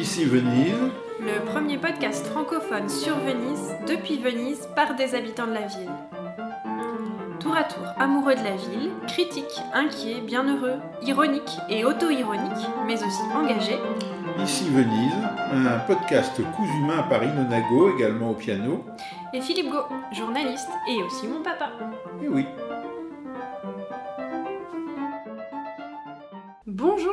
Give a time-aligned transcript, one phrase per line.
[0.00, 0.72] Ici Venise.
[1.20, 5.90] Le premier podcast francophone sur Venise, depuis Venise, par des habitants de la ville.
[7.38, 13.22] Tour à tour amoureux de la ville, critiques, inquiets, bienheureux, ironiques et auto-ironiques, mais aussi
[13.34, 13.78] engagés.
[14.42, 15.12] Ici Venise,
[15.52, 18.82] un podcast cousu main par Inonago, également au piano.
[19.34, 21.72] Et Philippe Gau, journaliste et aussi mon papa.
[22.22, 22.46] Et oui.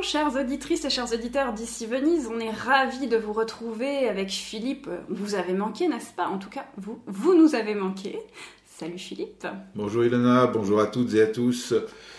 [0.07, 4.89] Chères auditrices et chers auditeurs d'ici Venise, on est ravis de vous retrouver avec Philippe.
[5.09, 6.27] Vous avez manqué, n'est-ce pas?
[6.27, 8.17] En tout cas, vous, vous nous avez manqué.
[8.65, 9.45] Salut Philippe.
[9.75, 11.73] Bonjour Ilona, bonjour à toutes et à tous.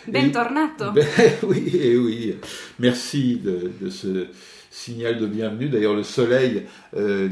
[0.06, 0.90] Bentornato.
[0.94, 1.06] Ben,
[1.44, 2.36] oui, et oui.
[2.78, 4.26] Merci de, de ce
[4.70, 5.68] signal de bienvenue.
[5.68, 6.64] D'ailleurs, le soleil
[6.96, 7.28] euh,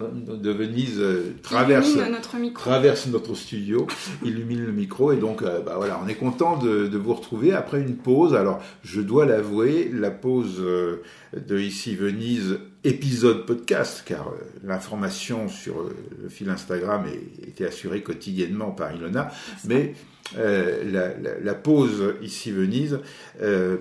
[0.00, 3.86] de Venise euh, traverse notre traverse notre studio,
[4.24, 7.52] illumine le micro et donc euh, bah voilà, on est content de, de vous retrouver
[7.52, 8.34] après une pause.
[8.34, 11.02] Alors, je dois l'avouer, la pause euh,
[11.34, 17.66] de ici Venise épisode podcast, car euh, l'information sur euh, le fil Instagram est, était
[17.66, 19.30] assurée quotidiennement par Ilona,
[19.66, 19.94] mais
[20.38, 23.00] euh, la, la- la pause ici Venise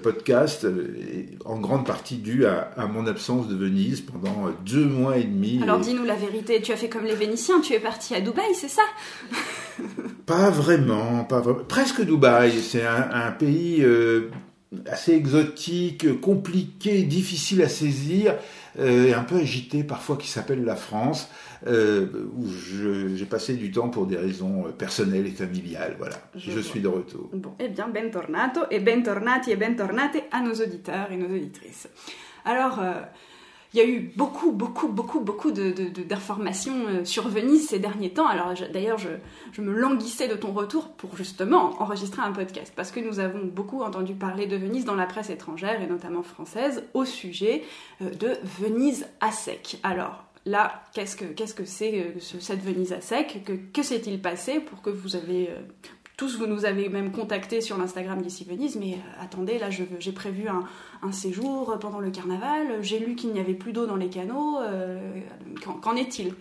[0.02, 5.18] podcast est en grande partie due à, à mon absence de Venise pendant deux mois
[5.18, 5.60] et demi.
[5.62, 8.22] Alors Et- dis-nous la vérité, tu as fait comme les Vénitiens, tu es parti à
[8.22, 8.82] Dubaï, c'est ça?
[10.26, 11.64] Pas vraiment, pas vraiment.
[11.68, 13.84] Presque Dubaï, c'est un, un pays
[14.86, 18.36] assez exotique, compliqué, difficile à saisir,
[18.78, 21.30] et un peu agité parfois, qui s'appelle la France,
[21.68, 22.46] euh, où
[23.16, 25.96] j'ai passé du temps pour des raisons euh, personnelles et familiales.
[25.98, 27.30] Voilà, Je je, suis de retour.
[27.34, 31.90] Bon, eh bien, bentornato et bentornati et bentornate à nos auditeurs et nos auditrices.
[32.46, 32.94] Alors, euh,
[33.74, 37.68] il y a eu beaucoup, beaucoup, beaucoup, beaucoup de- de- de- d'informations euh, sur Venise
[37.68, 38.26] ces derniers temps.
[38.28, 39.10] Alors, d'ailleurs, je,
[39.52, 43.46] je me languissais de ton retour pour justement enregistrer un podcast, parce que nous avons
[43.46, 47.64] beaucoup entendu parler de Venise dans la presse étrangère et notamment française au sujet
[48.02, 49.80] euh, de Venise à sec.
[49.84, 53.44] Alors, Là, qu'est-ce que que c'est euh, ce- cette Venise à sec?
[53.46, 55.50] Que, que s'est-il passé pour que vous avez
[56.20, 60.12] tous vous nous avez même contacté sur l'Instagram d'ici Venise, mais euh, attendez, là j'ai
[60.12, 64.10] prévu un, séjour pendant le carnaval, j'ai lu qu'il n'y avait plus d'eau dans les
[64.10, 65.00] canaux, euh,
[65.82, 66.34] qu'en est-il?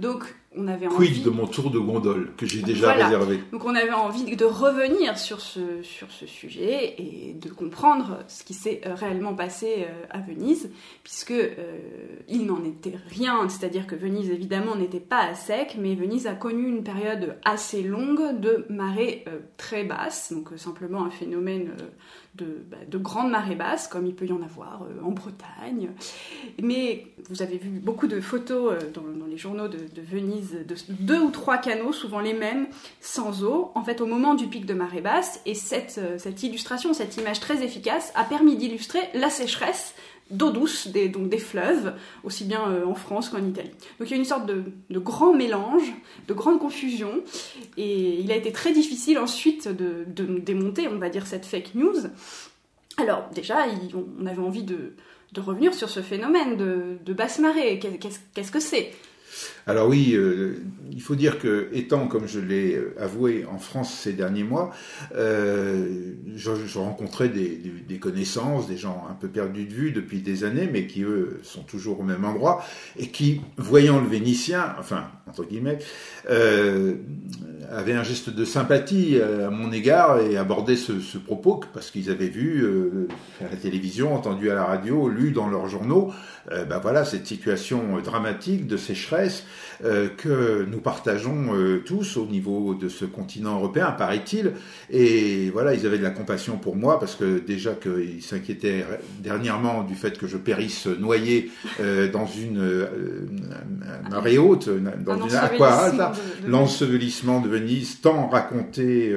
[0.00, 0.24] Donc
[0.56, 1.12] on avait envie...
[1.12, 3.06] Quid de mon tour de gondole que j'ai déjà Voilà.
[3.06, 8.20] réservé Donc on avait envie de revenir sur ce, sur ce sujet et de comprendre
[8.28, 10.70] ce qui s'est euh, réellement passé euh, à Venise,
[11.04, 11.78] puisque euh,
[12.28, 16.34] il n'en était rien, c'est-à-dire que Venise évidemment n'était pas à sec, mais Venise a
[16.34, 21.72] connu une période assez longue de marée euh, très basse, donc euh, simplement un phénomène
[22.38, 25.90] de, bah, de grande marée basse, comme il peut y en avoir euh, en Bretagne.
[26.62, 30.74] Mais vous avez vu beaucoup de photos euh, dans, les journaux de, de Venise, de
[31.00, 32.68] deux ou trois canaux, souvent les mêmes,
[33.00, 35.40] sans eau, en fait au moment du pic de marée basse.
[35.44, 39.94] Et cette, euh, cette illustration, cette image très efficace, a permis d'illustrer la sécheresse
[40.30, 41.94] d'eau douce, des, donc des fleuves,
[42.24, 43.70] aussi bien euh, en France qu'en Italie.
[43.98, 45.92] Donc il y a une sorte de, grand mélange,
[46.26, 47.22] de grande confusion,
[47.76, 50.04] et il a été très difficile ensuite de,
[50.38, 51.96] démonter, on va dire, cette fake news.
[52.98, 53.66] Alors déjà,
[54.20, 54.94] on avait envie de,
[55.36, 57.78] revenir sur ce phénomène de, basse marée.
[57.78, 58.92] Qu'est- Qu'est-ce qu'est-ce que c'est?
[59.68, 63.92] Alors oui, euh, il faut dire que, étant comme je l'ai euh, avoué en France
[63.92, 64.70] ces derniers mois,
[65.14, 70.70] euh, je, rencontrais des, connaissances, des gens un peu perdus de vue depuis des années,
[70.72, 72.64] mais qui eux sont toujours au même endroit
[72.98, 75.78] et qui, voyant le Vénitien, enfin entre guillemets,
[77.70, 82.10] avaient un geste de sympathie à mon égard et abordaient ce, ce propos parce qu'ils
[82.10, 82.66] avaient vu
[83.42, 86.10] à la télévision, entendu à la radio, lu dans leurs journaux,
[86.50, 89.44] ben voilà cette situation dramatique de sécheresse
[89.84, 94.52] euh, que nous partageons euh, tous au niveau de ce continent européen, paraît-il.
[94.90, 98.84] Et voilà, ils avaient de la compassion pour moi parce que déjà qu'ils s'inquiétaient
[99.20, 102.60] dernièrement du fait que je périsse noyé euh, dans une
[104.10, 104.68] marée haute,
[105.04, 105.96] dans Un une aquarelle,
[106.44, 109.14] de- l'ensevelissement de Venise, tant raconté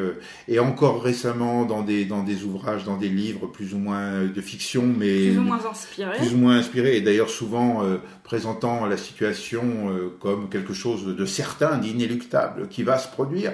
[0.48, 4.42] et encore récemment dans des dans des ouvrages, dans des livres plus ou moins de
[4.42, 6.18] fiction, mais plus ou moins inspiré.
[6.18, 7.84] plus ou moins inspiré et d'ailleurs souvent
[8.24, 13.52] présentant la situation euh, comme quelque chose de certain, d'inéluctable, qui va se produire.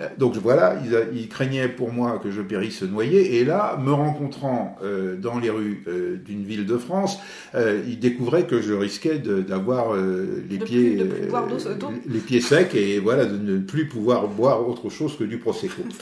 [0.00, 3.76] Euh, donc voilà, ils, a- ils craignaient pour moi que je périsse noyé, et là,
[3.82, 7.18] me rencontrant euh, dans les rues euh, d'une ville de France,
[7.54, 11.46] euh, ils découvraient que je risquais d'avoir euh, les De pieds plus- de plus boire
[11.46, 11.90] d'eau- euh, d'eau.
[12.08, 15.82] les pieds secs et voilà de ne plus pouvoir boire autre chose que du prosecco.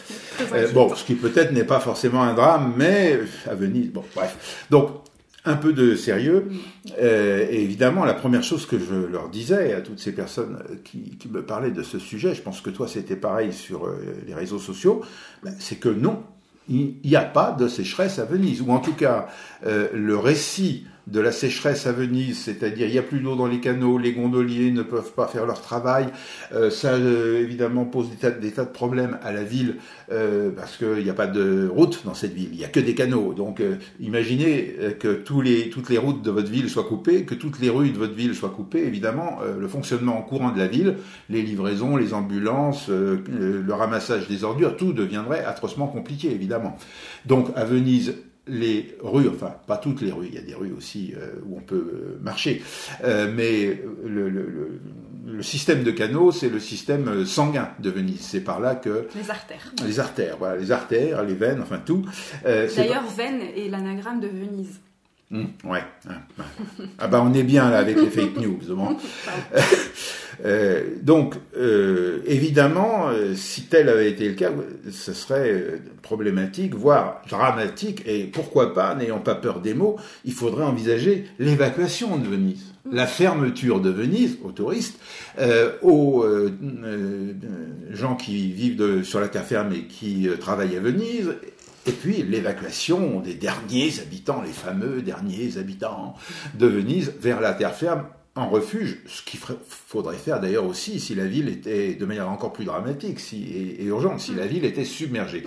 [0.55, 3.19] Euh, bon, ce qui peut-être n'est pas forcément un drame, mais
[3.51, 4.65] à Venise, bon, bref.
[4.71, 4.89] Donc,
[5.44, 6.49] un peu de sérieux.
[7.00, 10.75] Euh, et évidemment, la première chose que je leur disais à toutes ces personnes euh,
[10.85, 14.35] qui, me parlaient de ce sujet, je pense que toi c'était pareil sur euh, les
[14.35, 15.02] réseaux sociaux,
[15.43, 16.23] ben, c'est que non,
[16.69, 18.61] il n'y a pas de sécheresse à Venise.
[18.61, 19.29] Ou en tout cas,
[19.64, 23.60] le récit de la sécheresse à Venise, c'est-à-dire il n'y a plus d'eau dans les
[23.60, 26.08] canaux, les gondoliers ne peuvent pas faire leur travail,
[26.52, 29.76] euh, ça euh, évidemment pose des tas, de problèmes à la ville
[30.12, 32.81] euh, parce qu'il n'y a pas de route dans cette ville, il n'y a que
[32.81, 33.32] des canaux.
[33.32, 33.62] Donc
[34.00, 37.99] imaginez que toutes les routes de votre ville soient coupées, que toutes les rues de
[37.99, 40.96] votre ville soient coupées, évidemment le fonctionnement en courant de la ville,
[41.31, 46.76] les livraisons, les ambulances, le ramassage des ordures, tout deviendrait atrocement compliqué évidemment.
[47.26, 48.14] Donc à Venise,
[48.49, 51.59] les rues, enfin pas toutes les rues, il y a des rues aussi euh, où
[51.59, 52.62] on peut euh, marcher,
[53.05, 54.81] euh, mais le, le,
[55.27, 58.21] le, système de canaux, c'est le système sanguin de Venise.
[58.21, 62.05] C'est par là que les artères, les artères, voilà, les artères, les veines, enfin tout.
[62.45, 64.81] D'ailleurs, veine est l'anagramme de Venise.
[65.31, 65.85] Mmh, ouais.
[66.99, 68.61] Ah bah on est bien là avec les fake news.
[68.75, 68.97] Bon.
[70.44, 74.50] Euh, donc, euh, évidemment, euh, si tel avait été le cas,
[74.90, 80.64] ce serait problématique, voire dramatique, et pourquoi pas, n'ayant pas peur des mots, il faudrait
[80.64, 84.99] envisager l'évacuation de Venise, la fermeture de Venise aux touristes,
[85.82, 86.25] aux
[87.91, 91.34] gens qui vivent sur la terre ferme et qui travaillent à Venise,
[91.87, 96.14] et puis l'évacuation des derniers habitants, les fameux derniers habitants
[96.55, 98.05] de Venise, vers la terre ferme
[98.38, 102.52] en refuge, ce qu'il faudrait faire d'ailleurs aussi si la ville était de manière encore
[102.52, 104.49] plus dramatique si, et, urgente, si la mm.
[104.49, 105.44] ville était submergée.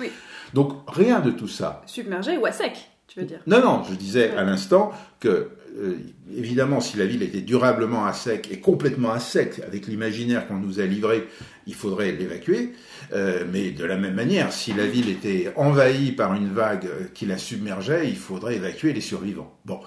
[0.54, 1.82] Donc rien de tout ça.
[1.86, 2.74] Submergée ou à sec,
[3.08, 3.40] tu veux dire?
[3.48, 5.98] Non, non, je disais à l'instant que, euh,
[6.36, 10.58] évidemment, si la ville était durablement à sec et complètement à sec, avec l'imaginaire qu'on
[10.58, 11.28] nous a livré,
[11.68, 12.74] il faudrait l'évacuer.
[13.14, 17.26] Euh, mais de la même manière, si la ville était envahie par une vague qui
[17.26, 19.54] la submergeait, il faudrait évacuer les survivants.
[19.66, 19.80] Bon,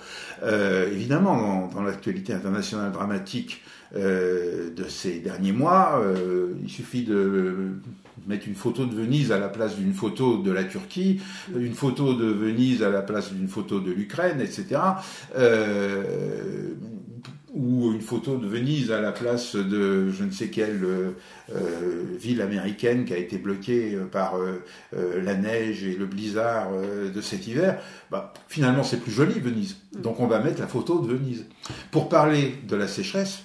[0.42, 3.62] euh, évidemment, dans, l'actualité internationale dramatique
[3.94, 6.02] de ces derniers mois,
[6.60, 7.76] il suffit de
[8.26, 11.20] mettre une photo de Venise à la place d'une photo de la Turquie,
[11.56, 14.80] une photo de Venise à la place d'une photo de l'Ukraine, etc.
[17.54, 22.02] Euh, ou une photo de Venise à la place de je ne sais quelle euh,
[22.18, 24.62] ville américaine qui a été bloquée par euh,
[25.22, 27.80] la neige et le blizzard de cet hiver,
[28.10, 29.76] bah, finalement c'est plus joli Venise.
[29.96, 31.46] Donc on va mettre la photo de Venise.
[31.90, 33.42] Pour parler de la sécheresse,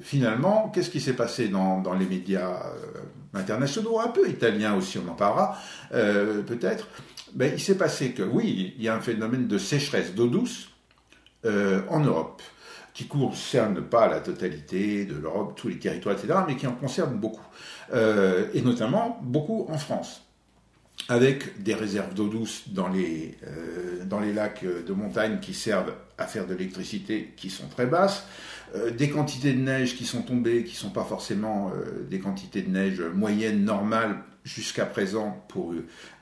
[0.00, 2.60] finalement, qu'est-ce qui s'est passé dans, dans les médias
[3.34, 5.58] internationaux, un peu italiens aussi, on en parlera
[5.92, 6.88] euh, peut-être,
[7.34, 10.68] ben, il s'est passé que oui, il y a un phénomène de sécheresse d'eau douce
[11.44, 12.42] euh, en Europe,
[12.92, 16.74] qui ne concerne pas la totalité de l'Europe, tous les territoires, etc., mais qui en
[16.74, 17.46] concerne beaucoup,
[17.92, 20.22] euh, et notamment beaucoup en France
[21.08, 23.36] avec des réserves d'eau douce dans les,
[24.06, 28.26] dans les lacs de montagne qui servent à faire de l'électricité qui sont très basses,
[28.76, 32.18] euh, des quantités de neige qui sont tombées, qui ne sont pas forcément euh, des
[32.18, 35.74] quantités de neige moyennes, normales jusqu'à présent pour,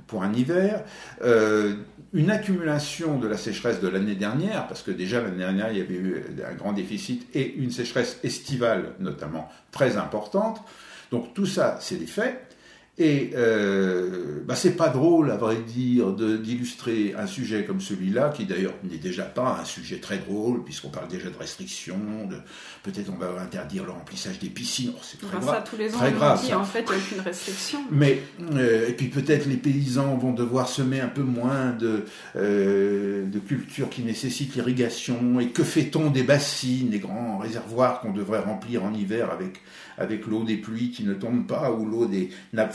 [0.07, 0.85] pour un hiver,
[1.23, 1.75] euh,
[2.13, 5.81] une accumulation de la sécheresse de l'année dernière, parce que déjà l'année dernière il y
[5.81, 10.63] avait eu un grand déficit, et une sécheresse estivale notamment très importante.
[11.11, 12.52] Donc tout ça, c'est des faits.
[12.99, 18.45] Et euh, bah c'est pas drôle, à vrai dire, d'illustrer un sujet comme celui-là, qui
[18.45, 22.37] d'ailleurs n'est déjà pas un sujet très drôle, puisqu'on parle déjà de restrictions, de
[22.83, 24.93] peut-être on va interdire le remplissage des piscines.
[24.95, 25.55] Oh, c'est très grave.
[25.55, 27.79] Ça, tous les ans, très grave, dit, en fait, il n'y a aucune restriction.
[27.91, 28.23] Mais,
[28.57, 32.05] euh, et puis peut-être les paysans vont devoir semer un peu moins de,
[32.37, 35.41] euh, de cultures qui nécessitent l'irrigation.
[35.41, 39.63] Et que fait-on des bassines, des grands réservoirs qu'on devrait remplir en hiver avec
[39.99, 42.75] avec l'eau des pluies qui ne tombent pas ou l'eau des nappes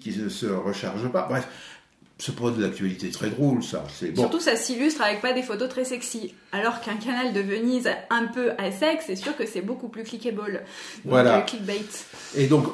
[0.00, 1.26] qui ne se rechargent pas.
[1.28, 1.46] Bref,
[2.18, 3.84] c'est pas de l'actualité très drôle, ça.
[4.14, 4.22] Bon.
[4.22, 6.32] Surtout, ça s'illustre avec pas des photos très sexy.
[6.50, 10.02] Alors qu'un canal de Venise un peu à sec, c'est sûr que c'est beaucoup plus
[10.02, 10.62] clickable.
[11.04, 11.38] voilà.
[11.38, 11.82] Euh, clickbait.
[12.34, 12.66] Et donc,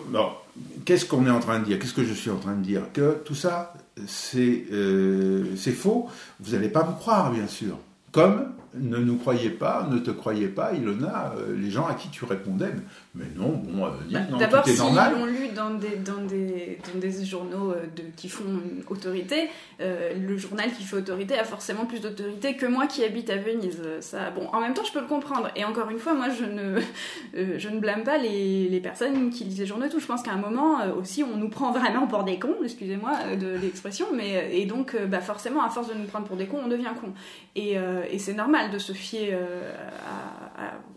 [0.84, 1.78] qu'est-ce qu'on est en train de dire?
[1.80, 2.82] Qu'est-ce que je suis en train de dire?
[2.92, 3.74] Que tout ça,
[4.06, 6.08] c'est euh, faux.
[6.38, 7.78] Vous n'allez pas me croire, bien sûr.
[8.12, 12.08] Comme ne nous croyez pas, ne te croyez pas, Ilona, euh, les gens à qui
[12.08, 12.72] tu répondais,
[13.14, 17.24] mais non, bon, euh, bah, D'abord, s'ils l'ont lu dans des, dans des, dans des
[17.24, 18.44] journaux euh, de, qui font
[18.88, 19.48] autorité,
[19.80, 23.80] le journal qui fait autorité a forcément plus d'autorité que moi qui habite à Venise.
[24.00, 25.48] Ça, bon, en même temps, je peux le comprendre.
[25.56, 29.42] Et encore une fois, moi, je ne, je ne blâme pas les, les, personnes qui
[29.44, 29.98] lisent les journaux et tout.
[29.98, 33.56] Je pense qu'à un moment aussi, on nous prend vraiment pour des cons, excusez-moi de
[33.60, 36.68] l'expression, mais et donc, bah, forcément, à force de nous prendre pour des cons, on
[36.68, 37.12] devient con.
[37.56, 37.76] Et,
[38.10, 39.72] et c'est normal de se fier euh,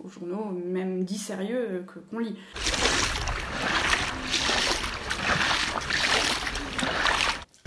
[0.04, 2.38] aux journaux, même dits sérieux, que, qu'on lit.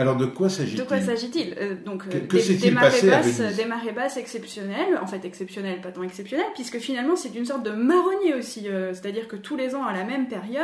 [0.00, 1.56] Alors de quoi s'agit-il De quoi s'agit-il?
[1.58, 5.80] Euh, Donc que, que des, marées basses, Venise des marées basses exceptionnelles, en fait exceptionnelles,
[5.80, 9.56] pas tant exceptionnelles, puisque finalement c'est une sorte de marronnier aussi, euh, c'est-à-dire que tous
[9.56, 10.62] les ans à la même période,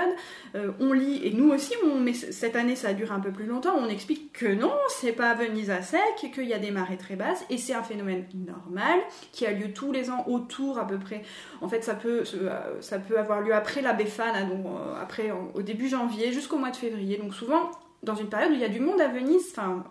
[0.54, 3.32] euh, on lit et nous aussi, on, mais cette année ça a duré un peu
[3.32, 6.00] plus longtemps, on explique que non, c'est pas Venise à sec,
[6.32, 9.00] qu'il y a des marées très basses et c'est un phénomène normal
[9.32, 11.22] qui a lieu tous les ans autour à peu près.
[11.60, 12.50] En fait, ça peut euh,
[12.80, 14.64] ça peut avoir lieu après la Befana, donc
[15.02, 17.16] après au début janvier jusqu'au mois de février.
[17.16, 17.72] Donc souvent
[18.04, 19.84] dans une période où il y a du monde à Venise, enfin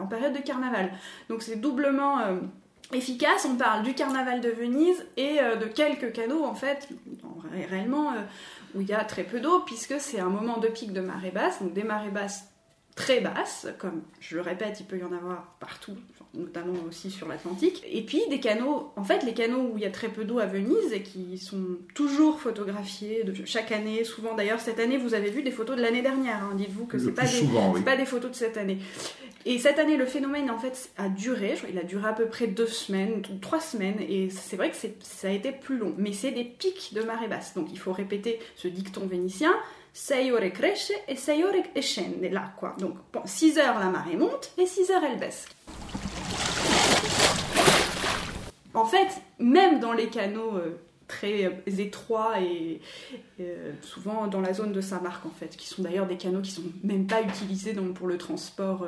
[0.00, 0.92] en- période de carnaval.
[1.28, 2.36] Donc c'est doublement euh,
[2.92, 3.46] efficace.
[3.50, 6.88] On parle du carnaval de Venise et euh, de quelques canaux en fait,
[7.24, 8.22] en ré- réellement euh,
[8.74, 11.30] où il y a très peu d'eau puisque c'est un moment de pic de marée
[11.30, 12.44] basse, donc des marées basses
[12.96, 15.96] très basses, comme je le répète, il peut y en avoir partout,
[16.34, 17.84] notamment aussi sur l'Atlantique.
[17.88, 20.38] Et puis des canaux, en fait les canaux où il y a très peu d'eau
[20.38, 25.12] à Venise et qui sont toujours photographiés de chaque année, souvent d'ailleurs cette année vous
[25.12, 26.54] avez vu des photos de l'année dernière, hein.
[26.56, 27.80] dites-vous que c'est pas plus des, souvent, oui.
[27.80, 28.78] c'est pas des photos de cette année.
[29.48, 31.54] Et cette année, le phénomène en fait a duré.
[31.70, 35.28] Il a duré à peu près deux semaines, trois semaines, et c'est vrai que ça
[35.28, 35.94] a été plus long.
[35.98, 39.54] Mais c'est des pics de marée basse, donc il faut répéter ce dicton vénitien.
[39.98, 42.76] 6 ore cresce et 6 ore scende l'acqua.
[42.78, 45.46] Donc 6 heures la marée monte et 6 heures elle baisse.
[48.74, 52.82] En fait, même dans les canaux euh, très euh, étroits et
[53.40, 56.50] euh, souvent dans la zone de Saint-Marc en fait, qui sont d'ailleurs des canaux qui
[56.50, 58.86] sont même pas utilisés pour le transport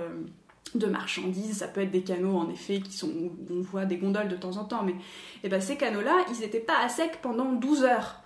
[0.75, 1.57] de marchandises.
[1.57, 3.11] Ça peut être des canaux en effet qui sont
[3.51, 4.95] on voit des gondoles de temps en temps, mais
[5.43, 8.23] eh ben, ces canaux-là, ils n'étaient pas à sec pendant 12 heures.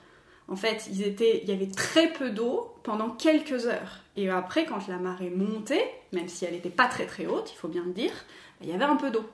[0.48, 4.00] En fait, il y avait très peu d'eau pendant quelques heures.
[4.16, 7.56] Et après, quand la marée montait, même si elle n'était pas très très haute, il
[7.56, 8.12] faut bien le dire,
[8.60, 9.24] il y avait un peu d'eau.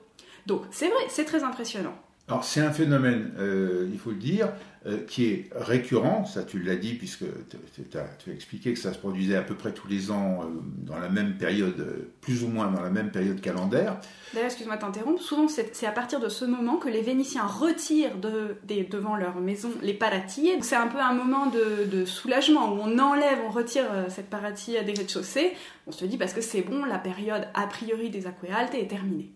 [0.45, 1.95] Donc c'est vrai, c'est très impressionnant.
[2.27, 4.49] Alors c'est un phénomène, euh, il faut le dire,
[4.85, 8.97] euh, qui est récurrent, ça tu l'as dit puisque tu as, expliqué que ça se
[8.97, 10.45] produisait à peu près tous les ans euh,
[10.85, 13.99] dans la même période, euh, plus ou moins dans la même période calendaire.
[14.33, 18.15] D'ailleurs, excuse-moi de t'interrompre, souvent c'est à partir de ce moment que les Vénitiens retirent
[18.17, 20.57] devant leur maison les paratilles.
[20.61, 24.93] C'est un peu un moment de, soulagement où on enlève, on retire cette paratille des
[24.93, 25.51] rez-de-chaussée.
[25.87, 29.33] On se dit parce que c'est bon, la période a priori des aquae est terminée.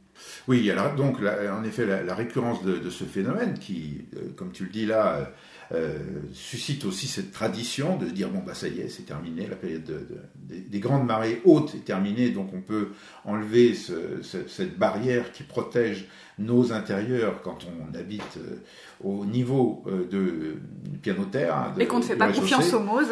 [0.48, 4.29] Oui, alors donc la- en effet la, la récurrence de, de ce phénomène qui, euh,
[4.36, 5.32] comme tu le dis là,
[5.74, 5.98] euh,
[6.34, 9.84] suscite aussi cette tradition de dire bon bah ça y est, c'est terminé, la période
[9.84, 12.89] de- de- des, des grandes marées hautes est terminée, donc on peut
[13.25, 16.05] enlever ce- ce- cette barrière qui protège
[16.38, 18.58] nos intérieurs quand on habite euh,
[19.03, 20.55] au niveau de,
[20.89, 21.55] du piano-terre.
[21.55, 23.12] hein, Et qu'on ne fait pas confiance aux Moses.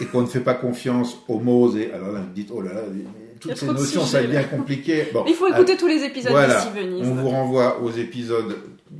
[0.00, 1.76] et, et qu'on ne fait pas confiance aux Moses.
[1.76, 2.82] Et alors là, vous dites oh là là,
[3.40, 5.06] toutes ces de notions ça devient compliqué.
[5.12, 7.06] Bon, Il faut écouter tous les épisodes voilà, d'ici Venise.
[7.08, 8.56] on vous renvoie aux épisodes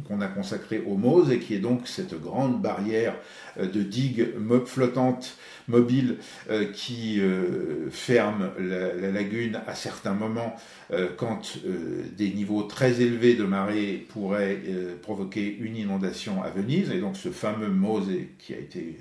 [0.06, 3.14] qu'on a consacrés aux Moses et qui est donc cette grande barrière
[3.58, 4.28] euh, de digues
[4.66, 5.36] flottantes
[5.68, 6.16] mobiles
[6.50, 10.54] euh, qui euh, ferme la, la lagune à certains moments
[10.92, 16.50] euh, quand euh, des niveaux très élevés de marée pourraient euh, provoquer une inondation à
[16.50, 16.90] Venise.
[16.90, 18.96] Et donc ce fameux Mose qui a été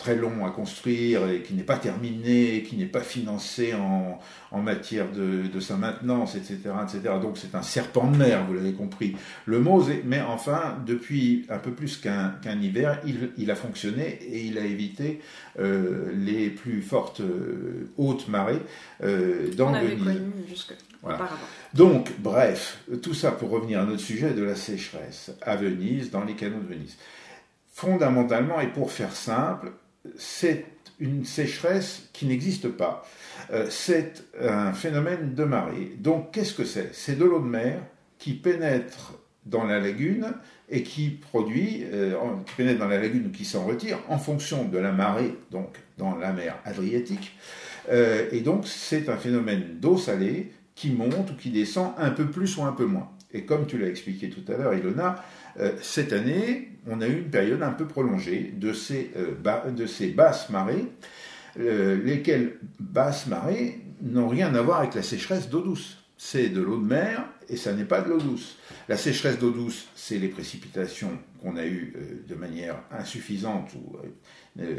[0.00, 4.18] très long à construire et qui n'est pas terminé, qui n'est pas financé en,
[4.50, 7.14] en matière de, de sa maintenance, etc., etc.
[7.20, 9.14] Donc c'est un serpent de mer, vous l'avez compris.
[9.44, 14.18] Le Mose, mais enfin, depuis un peu plus qu'un qu'un hiver, il, il a fonctionné
[14.22, 15.20] et il a évité
[15.58, 18.62] euh, les plus fortes euh, hautes marées
[19.04, 19.74] euh, dans On
[21.02, 21.16] Voilà.
[21.18, 21.42] auparavant.
[21.74, 26.24] Donc, bref, tout ça pour revenir à notre sujet de la sécheresse à Venise, dans
[26.24, 26.96] les canaux de Venise.
[27.72, 29.72] Fondamentalement, et pour faire simple,
[30.16, 30.64] c'est
[31.00, 33.06] une sécheresse qui n'existe pas.
[33.52, 35.92] Euh, c'est un phénomène de marée.
[35.98, 36.90] Donc, qu'est-ce que c'est?
[36.92, 37.82] C'est de l'eau de mer
[38.18, 39.14] qui pénètre
[39.46, 40.34] dans la lagune
[40.68, 42.14] et qui produit, euh,
[42.56, 46.16] pénètre dans la lagune ou qui s'en retire en fonction de la marée, donc dans
[46.16, 47.36] la mer Adriatique.
[47.90, 52.26] Euh, et donc, c'est un phénomène d'eau salée qui monte ou qui descend un peu
[52.26, 53.10] plus ou un peu moins.
[53.32, 55.24] Et comme tu l'as expliqué tout à l'heure, Ilona,
[55.82, 60.08] cette année, on a eu une période un peu prolongée de ces, euh, de ces
[60.08, 60.86] basses marées,
[61.58, 65.98] euh, lesquelles basses marées n'ont rien à voir avec la sécheresse d'eau douce.
[66.16, 68.58] C'est de l'eau de mer et ça n'est pas de l'eau douce.
[68.88, 73.96] La sécheresse d'eau douce, c'est les précipitations qu'on a eues euh, de manière insuffisante ou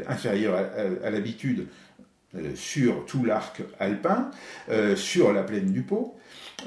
[0.06, 0.54] inférieure
[1.02, 1.66] à, l'habitude
[2.54, 4.30] sur tout l'arc alpin,
[4.96, 5.82] sur la plaine du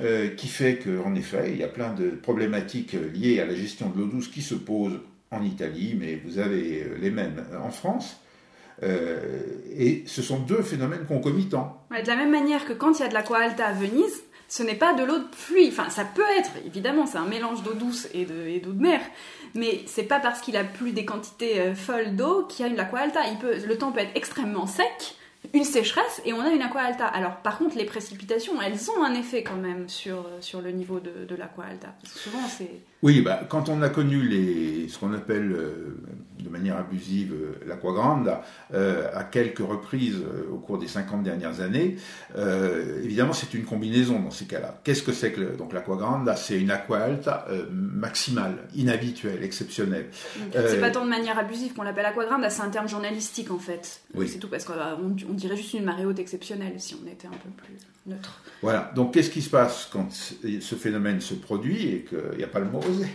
[0.01, 3.89] euh, qui fait qu'en effet, il y a plein de problématiques liées à la gestion
[3.89, 4.99] de l'eau douce qui se posent
[5.35, 8.17] en Italie, mais vous avez euh, les mêmes en France.
[8.83, 11.85] Euh, et ce sont deux phénomènes concomitants.
[11.91, 14.63] De la même manière que quand il y a de l'aqua alta à Venise, ce
[14.63, 15.69] n'est pas de l'eau de pluie.
[15.69, 18.81] Enfin, ça peut être, évidemment, c'est un mélange d'eau douce et de, et d'eau de
[18.81, 18.99] mer.
[19.53, 22.71] Mais c'est pas parce qu'il a plu des quantités euh, folles d'eau qu'il y a
[22.71, 23.21] une aqua alta.
[23.31, 25.15] Il peut, le temps peut être extrêmement sec,
[25.53, 27.05] une sécheresse et on a une aqua alta.
[27.05, 30.99] Alors par contre, les précipitations, elles ont un effet quand même sur, sur le niveau
[30.99, 31.95] de, de l'aqua alta.
[32.03, 32.81] Souvent, c'est...
[33.03, 35.97] Oui, bah, quand on a connu les, ce qu'on appelle euh,
[36.45, 38.31] de manière abusive euh, l'aqua grande,
[38.73, 41.97] euh, à quelques reprises euh, au cours des 50 dernières années,
[43.03, 44.79] évidemment c'est une combinaison dans ces cas-là.
[44.83, 50.07] Qu'est-ce que c'est que le, donc l'aqua grande C'est une aqua alta maximale, inhabituelle, exceptionnelle.
[50.53, 53.51] C'est pas tant de manière abusive qu'on l'appelle aqua grande, là c'est un terme journalistique
[53.51, 54.01] en fait.
[54.13, 54.27] Oui.
[54.27, 54.73] C'est tout parce qu'on
[55.29, 57.75] on dirait juste une marée haute exceptionnelle si on était un peu plus
[58.61, 58.91] Voilà.
[58.95, 62.59] Donc, qu'est-ce qui se passe quand ce phénomène se produit et qu'il n'y a pas
[62.59, 63.07] le mot osé?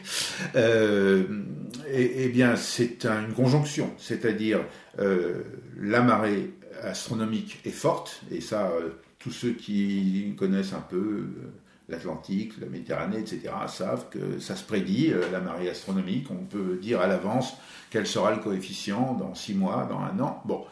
[0.57, 1.25] Euh,
[1.89, 4.61] eh, eh bien, c'est un- une conjonction, c'est-à-dire
[4.99, 5.43] euh,
[5.81, 6.51] la marée
[6.83, 11.25] astronomique est forte, et ça, euh, tous ceux qui connaissent un peu
[11.89, 17.01] l'Atlantique, la Méditerranée, etc., savent que ça se prédit, la marée astronomique, on peut dire
[17.01, 17.55] à l'avance
[17.91, 20.43] quel sera le coefficient dans six mois, dans un an.
[20.47, 20.65] Bon.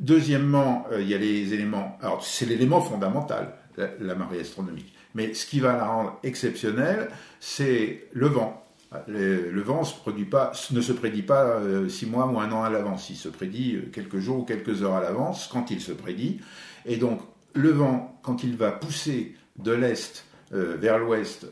[0.00, 1.98] Deuxièmement, il y a les éléments.
[2.02, 3.54] Alors, c'est l'élément fondamental,
[4.00, 4.92] la, marée astronomique.
[5.14, 7.08] Mais ce qui va la rendre exceptionnelle,
[7.40, 8.62] c'est le vent.
[9.06, 13.10] Le, vent ne se prédit pas euh, six mois ou un an à l'avance.
[13.10, 16.40] Il se prédit euh, quelques jours ou quelques heures à l'avance quand il se prédit.
[16.86, 17.20] Et donc,
[17.54, 21.46] le vent, quand il va pousser de l'est euh, vers l'ouest,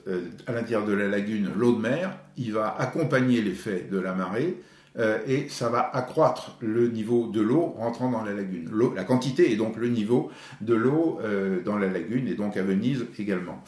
[0.47, 4.57] à l'intérieur de la lagune, l'eau de mer, il va accompagner l'effet de la marée
[4.99, 8.71] euh, et ça va accroître le niveau de l'eau rentrant dans la lagune.
[8.95, 12.63] La quantité et donc le niveau de l'eau euh, dans la lagune et donc à
[12.63, 13.63] Venise également.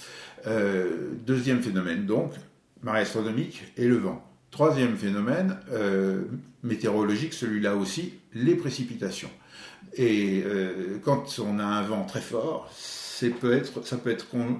[0.46, 2.32] Euh, deuxième phénomène donc,
[2.82, 4.24] marée astronomique et le vent.
[4.50, 5.56] Troisième phénomène
[6.62, 9.30] météorologique, celui-là aussi, les précipitations.
[9.94, 10.42] Et
[11.04, 14.58] quand on a un vent très fort, ça peut être con-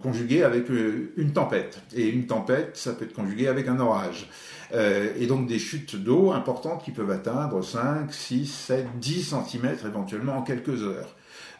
[0.00, 0.68] conjugué avec
[1.16, 1.82] une tempête.
[1.94, 4.30] Et une tempête, ça peut être conjugué avec un orage.
[4.74, 9.76] Euh, et donc des chutes d'eau importantes qui peuvent atteindre 5, 6, 7, 10 cm
[9.84, 11.14] éventuellement en quelques heures.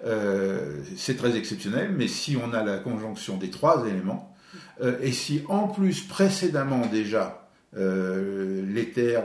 [0.04, 4.34] Euh, c'est très exceptionnel, mais si on a la conjonction des trois éléments,
[4.82, 9.24] euh, et si en plus précédemment déjà euh, les terres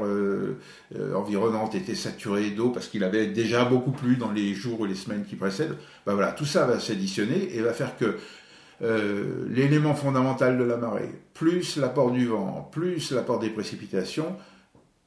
[1.16, 4.96] environnantes étaient saturées d'eau parce qu'il avait déjà beaucoup plu dans les jours ou les
[4.96, 8.18] semaines qui précèdent, ben voilà, tout ça va s'additionner et va faire que
[8.84, 14.36] euh, l'élément fondamental de la marée, plus l'apport du vent, plus l'apport des précipitations,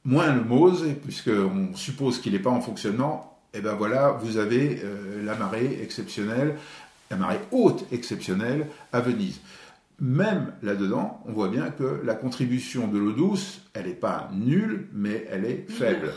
[0.03, 4.81] moins le MOSE, puisqu'on suppose qu'il n'est pas en fonctionnement, et ben voilà, vous avez
[4.83, 6.55] euh, la marée exceptionnelle,
[7.09, 9.39] la marée haute exceptionnelle à Venise.
[10.01, 14.87] Même là-dedans, on voit bien que la contribution de l'eau douce, elle n'est pas nulle,
[14.91, 16.11] mais elle est faible.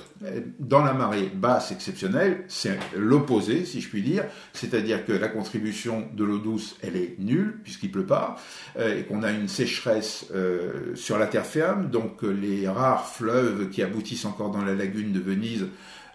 [0.58, 6.08] Dans la marée basse exceptionnelle, c'est l'opposé, si je puis dire, c'est-à-dire que la contribution
[6.14, 8.36] de l'eau douce, elle est nulle, puisqu'il pleut pas,
[8.78, 13.06] euh, et qu'on a une sécheresse euh, sur la terre ferme, donc euh, les rares
[13.06, 15.66] fleuves qui aboutissent encore dans la lagune de Venise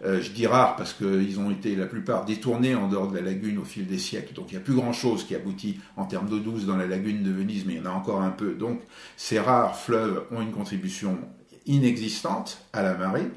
[0.05, 3.23] euh, je dis rares parce qu'ils ont été la plupart détournés en dehors de la
[3.23, 4.33] lagune au fil des siècles.
[4.33, 7.23] Donc il n'y a plus grand-chose qui aboutit en termes d'eau douce dans la lagune
[7.23, 8.53] de Venise, mais il y en a encore un peu.
[8.53, 8.81] Donc
[9.17, 11.17] ces rares fleuves ont une contribution
[11.65, 13.27] inexistante à la marée.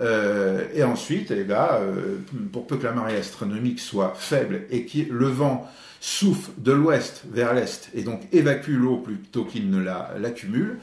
[0.00, 2.16] Euh, et ensuite, eh ben, euh,
[2.50, 7.22] pour peu que la marée astronomique soit faible et que le vent souffle de l'ouest
[7.30, 10.78] vers l'est et donc évacue l'eau plutôt qu'il ne la- l'accumule,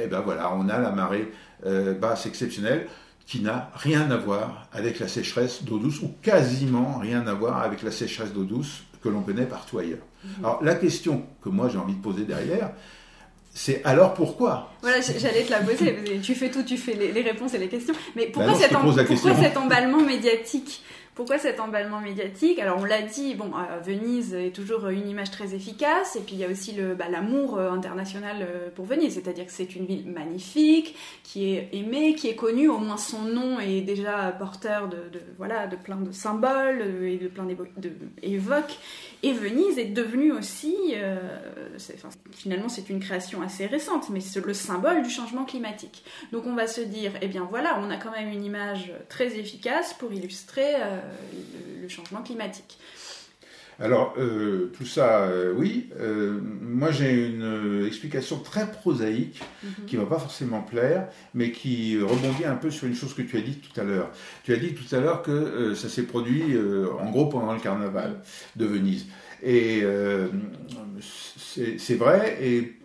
[0.00, 1.30] eh ben voilà, on a la marée
[2.00, 2.86] basse exceptionnelle
[3.26, 7.62] qui n'a rien à voir avec la sécheresse d'eau douce, ou quasiment rien à voir
[7.62, 10.04] avec la sécheresse d'eau douce que l'on connaît partout ailleurs.
[10.40, 12.70] Alors la question que moi j'ai envie de poser derrière,
[13.52, 14.70] c'est alors pourquoi?
[14.82, 16.20] Voilà, j'allais te la poser.
[16.22, 17.94] Tu fais tout, tu fais les, réponses et les questions.
[18.14, 20.82] Mais pourquoi, Bah non, pourquoi cet emballement médiatique?
[21.16, 22.58] Pourquoi cet emballement médiatique?
[22.58, 26.34] Alors on l'a dit, bon, euh, Venise est toujours une image très efficace, et puis
[26.34, 29.86] il y a aussi bah, l'amour euh, international euh, pour Venise, c'est-à-dire que c'est une
[29.86, 34.88] ville magnifique, qui est aimée, qui est connue, au moins son nom est déjà porteur
[34.88, 34.98] de,
[35.38, 38.76] voilà, de plein de symboles et de plein d'évo- de, évoque.
[39.22, 40.76] Et Venise est devenue aussi,
[42.30, 46.04] finalement c'est une création assez récente, mais c'est le symbole du changement climatique.
[46.30, 49.38] Donc on va se dire, eh bien voilà, on a quand même une image très
[49.38, 50.74] efficace pour illustrer
[51.32, 52.78] le, le changement climatique.
[53.78, 55.90] Alors, euh, tout ça, euh, oui.
[56.00, 59.42] Euh, moi, j'ai une euh, explication très prosaïque
[59.86, 63.20] qui ne va pas forcément plaire, mais qui rebondit un peu sur une chose que
[63.20, 64.10] tu as dit tout à l'heure.
[64.44, 67.52] Tu as dit tout à l'heure que euh, ça s'est produit, euh, en gros, pendant
[67.52, 68.22] le carnaval
[68.56, 69.04] de Venise.
[69.42, 70.28] Et euh,
[71.78, 72.76] c'est vrai, et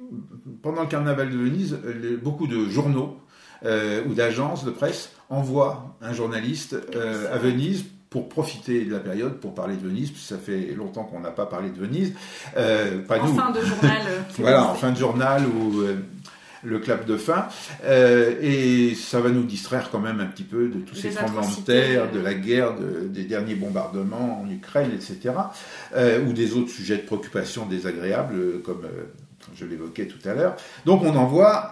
[0.61, 3.17] pendant le carnaval de Venise, les- beaucoup de journaux
[3.63, 8.99] euh, ou d'agences de presse envoient un journaliste euh, à Venise pour profiter de la
[8.99, 11.79] période, pour parler de Venise, parce que ça fait longtemps qu'on n'a pas parlé de
[11.79, 12.13] Venise.
[12.57, 13.35] Euh, pas En nous.
[13.35, 14.01] fin de journal.
[14.07, 15.81] euh, Voilà, en fin de journal ou.
[15.81, 15.95] euh,
[16.63, 17.47] le clap de fin,
[17.85, 21.49] euh, et ça va nous distraire quand même un petit peu de tous ces tremblements
[21.49, 22.73] de terre, de la guerre,
[23.07, 25.33] des derniers bombardements en Ukraine, etc.,
[26.27, 28.83] ou des autres sujets de préoccupation désagréables, comme
[29.55, 30.55] je l'évoquais tout à l'heure.
[30.85, 31.71] Donc on envoie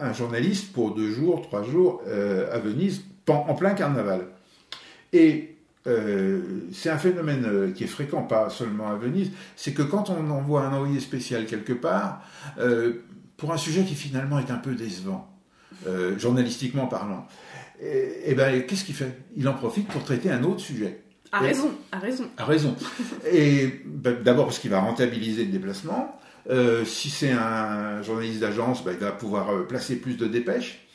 [0.00, 4.22] un journaliste pour deux jours, trois jours à Venise, en plein carnaval.
[5.12, 5.51] Et
[5.84, 10.64] c'est un phénomène qui est fréquent, pas seulement à Venise, c'est que quand on envoie
[10.64, 12.22] un envoyé spécial quelque part,
[13.36, 15.32] pour un sujet qui finalement est un peu décevant,
[15.88, 17.26] euh, journalistiquement parlant.
[17.80, 19.18] Et, ben, qu'est-ce qu'il fait?
[19.36, 21.02] Il en profite pour traiter un autre sujet.
[21.32, 22.30] A raison, a raison.
[22.36, 22.76] A raison.
[23.32, 26.20] Et ben, d'abord parce qu'il va rentabiliser le déplacement.
[26.50, 30.86] Euh, si c'est un journaliste d'agence, ben, il va pouvoir euh, placer plus de dépêches.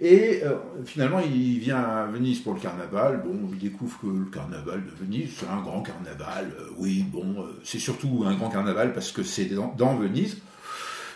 [0.00, 0.42] Et
[0.84, 3.22] finalement, il vient à Venise pour le carnaval.
[3.24, 6.52] Bon, il découvre que le carnaval de Venise, c'est un grand carnaval.
[6.78, 10.38] oui, bon, c'est surtout un grand carnaval parce que c'est dans Venise.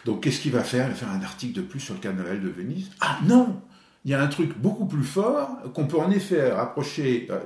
[0.05, 0.87] Donc qu'est-ce qu'il va faire?
[0.87, 3.61] Il va faire un article de plus sur le carnaval de Venise Ah non
[4.05, 7.39] il y a un truc beaucoup plus fort qu'on peut en effet rapprocher euh,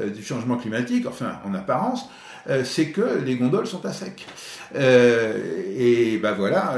[0.00, 2.29] euh, du changement climatique, enfin en apparence, euh,
[2.64, 4.26] c'est que les gondoles sont à sec.
[4.74, 6.76] et ben voilà,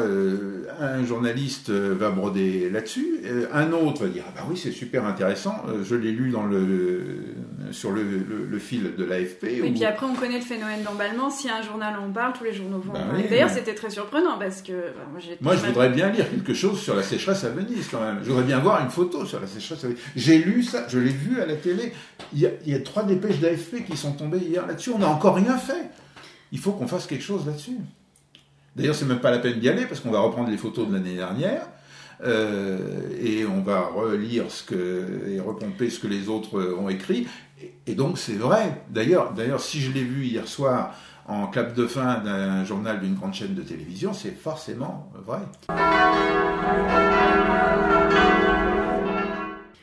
[0.81, 3.23] un journaliste va broder là-dessus,
[3.53, 7.23] un autre va dire ah bah oui c'est super intéressant, je l'ai lu dans le
[7.71, 9.45] sur le, le, fil de l'AFP.
[9.45, 12.53] Et puis après on connaît le phénomène d'emballement, si un journal en parle, tous les
[12.53, 12.93] journaux vont.
[12.93, 16.81] Bah D'ailleurs c'était très surprenant parce que moi, moi je voudrais bien lire quelque chose
[16.81, 18.19] sur la sécheresse à Venise quand même.
[18.23, 19.87] Je voudrais bien voir une photo sur la sécheresse.
[20.17, 21.93] J'ai lu ça, je l'ai vu à la télé.
[22.33, 24.91] Il y, a, il y a trois dépêches d'AFP qui sont tombées hier là-dessus.
[24.95, 25.91] On n'a encore rien fait.
[26.53, 27.79] Il faut qu'on fasse quelque chose là-dessus.
[28.77, 30.95] D'ailleurs, c'est même pas la peine d'y aller parce qu'on va reprendre les photos de
[30.95, 31.67] l'année dernière.
[32.25, 37.27] Euh, et on va relire ce que, et repomper ce que les autres ont écrit.
[37.61, 38.83] Et, et donc c'est vrai.
[38.91, 40.95] D'ailleurs, d'ailleurs, si je l'ai vu hier soir
[41.27, 45.41] en clap de fin d'un journal d'une grande chaîne de télévision, c'est forcément vrai.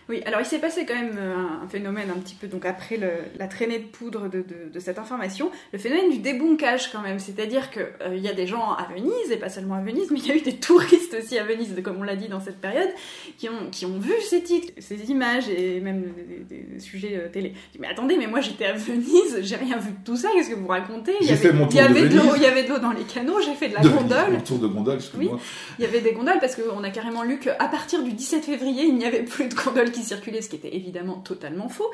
[0.10, 2.98] Oui, alors il s'est passé quand même euh, un phénomène un petit peu, donc après
[2.98, 7.02] le, la traînée de poudre de, de, de, cette information, le phénomène du débunkage quand
[7.02, 7.20] même.
[7.20, 10.10] C'est-à-dire qu'il euh, il y a des gens à Venise, et pas seulement à Venise,
[10.10, 12.40] mais il y a eu des touristes aussi à Venise, comme on l'a dit dans
[12.40, 12.90] cette période,
[13.38, 16.02] qui ont, qui ont vu ces titres, ces images et même
[16.50, 17.54] des, des, sujets euh, télé.
[17.78, 20.56] Mais attendez, mais moi j'étais à Venise, j'ai rien vu de tout ça, qu'est-ce que
[20.56, 21.14] vous racontez?
[21.22, 23.04] Il y avait, il y avait de, l'eau, il y avait de l'eau dans les
[23.04, 24.42] canaux, j'ai fait de la gondole.
[24.44, 25.36] Tour de gondole, excuse-moi.
[25.36, 25.42] Oui,
[25.78, 28.86] il y avait des gondoles parce qu'on a carrément lu qu'à partir du 17 février,
[28.86, 31.90] il n'y avait plus de gondoles qui circulaient, ce qui était évidemment totalement faux.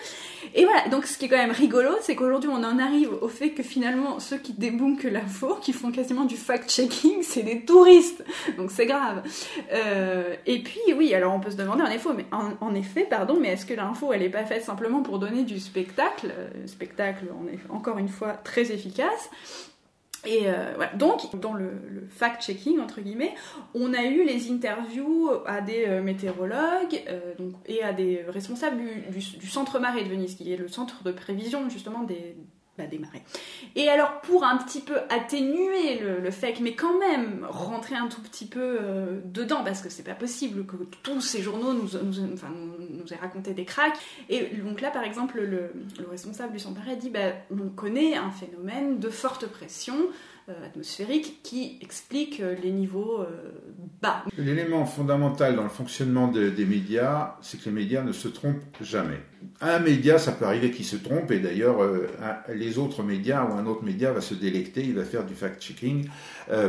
[0.53, 3.27] Et voilà, donc ce qui est quand même rigolo, c'est qu'aujourd'hui on en arrive au
[3.27, 8.23] fait que finalement ceux qui débunkent l'info, qui font quasiment du fact-checking, c'est des touristes.
[8.57, 9.23] Donc c'est grave.
[9.71, 11.83] Euh, et puis oui, alors on peut se demander
[12.61, 15.59] en effet, pardon, mais est-ce que l'info elle est pas faite simplement pour donner du
[15.59, 16.33] spectacle?
[16.37, 19.29] Euh, Spectacle, on est encore une fois très efficace.
[20.25, 20.93] Et euh, voilà.
[20.93, 21.71] Donc, dans le,
[22.09, 23.33] fact-checking, entre guillemets,
[23.73, 27.33] on a eu les interviews à des euh, météorologues euh,
[27.65, 31.11] et à des responsables du, du, centre marée de Venise, qui est le centre de
[31.11, 32.35] prévision justement des,
[32.83, 33.23] démarrer.
[33.75, 38.07] Et alors pour un petit peu atténuer le, le, fait, mais quand même rentrer un
[38.07, 41.95] tout petit peu euh, dedans, parce que c'est pas possible que tous ces journaux nous,
[43.13, 43.97] aient raconté des cracks.
[44.29, 48.31] Et donc là par exemple le, le responsable du a dit bah, on connaît un
[48.31, 49.95] phénomène de forte pression
[50.63, 53.51] atmosphérique qui explique euh, les niveaux euh,
[54.01, 54.23] bas.
[54.37, 59.19] L'élément fondamental dans le fonctionnement des médias, c'est que les médias ne se trompent jamais.
[59.61, 61.77] Un média, ça peut arriver qu'il se trompe, et d'ailleurs,
[62.53, 66.07] les autres médias ou un autre média va se délecter, il va faire du fact-checking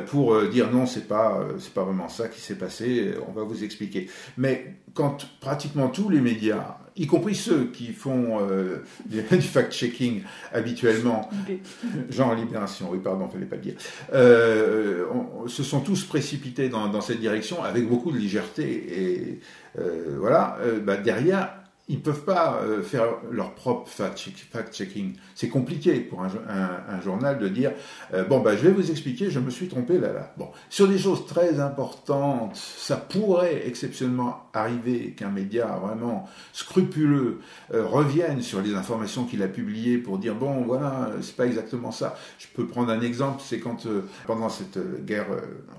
[0.07, 3.65] pour dire non, c'est pas, c'est pas vraiment ça qui s'est passé, on va vous
[3.65, 4.09] expliquer.
[4.37, 11.29] Mais quand pratiquement tous les médias y compris ceux qui font euh, du fact-checking habituellement,
[12.11, 13.75] genre Libération, oui pardon, fallait pas le dire,
[14.13, 19.41] euh, on, se sont tous précipités dans, dans, cette direction avec beaucoup de légèreté et
[19.79, 25.15] euh, voilà, bah, derrière ils ne peuvent pas euh, faire leur propre fact-checking.
[25.37, 27.73] C'est compliqué pour un, un, un, journal de dire
[28.13, 30.33] euh, bon bah je vais vous expliquer, je me suis trompé là là.
[30.37, 37.39] Bon, sur des choses très importantes, ça pourrait exceptionnellement arriver qu'un média vraiment scrupuleux
[37.73, 41.93] euh, revienne sur les informations qu'il a publiées pour dire bon voilà c'est pas exactement
[41.93, 42.19] ça.
[42.39, 43.87] Je peux prendre un exemple, c'est quand
[44.27, 45.27] pendant cette guerre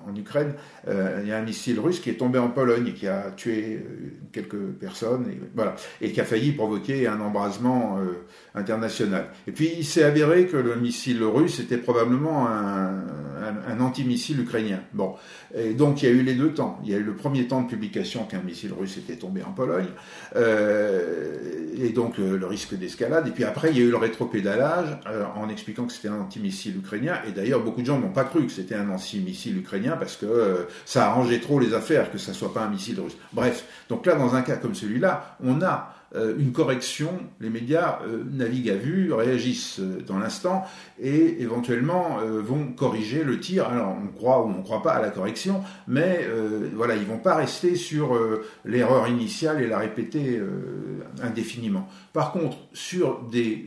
[0.07, 0.53] en Ukraine,
[0.87, 3.83] il y a un missile russe qui est tombé en Pologne et qui a tué
[4.31, 9.27] quelques personnes et voilà et qui a failli provoquer un embrasement euh, international.
[9.47, 13.03] Et puis il s'est avéré que le missile russe était probablement un,
[13.67, 14.79] un, antimissile ukrainien.
[14.93, 15.15] Bon,
[15.55, 16.79] et donc il y a eu les deux temps.
[16.83, 19.51] Il y a eu le premier temps de publication qu'un missile russe était tombé en
[19.51, 19.87] Pologne,
[20.35, 23.27] euh, et donc le risque d'escalade.
[23.27, 24.97] Et puis après, il y a eu le rétropédalage
[25.35, 27.15] en expliquant que c'était un antimissile ukrainien.
[27.27, 30.67] Et d'ailleurs, beaucoup de gens n'ont pas cru que c'était un antimissile ukrainien parce que
[30.85, 33.17] ça arrangeait trop les affaires que ça soit pas un missile russe.
[33.33, 37.99] Bref, donc là, dans un cas comme celui-là, on a euh, une correction, les médias
[38.03, 40.63] euh, naviguent à vue, réagissent euh, dans l'instant
[40.99, 43.67] et éventuellement vont corriger le tir.
[43.67, 46.27] Alors on croit ou on ne croit pas à la correction, mais
[46.73, 48.17] voilà, ils vont pas rester sur
[48.65, 50.41] l'erreur initiale et la répéter
[51.21, 51.87] indéfiniment.
[52.13, 53.65] Par contre, sur des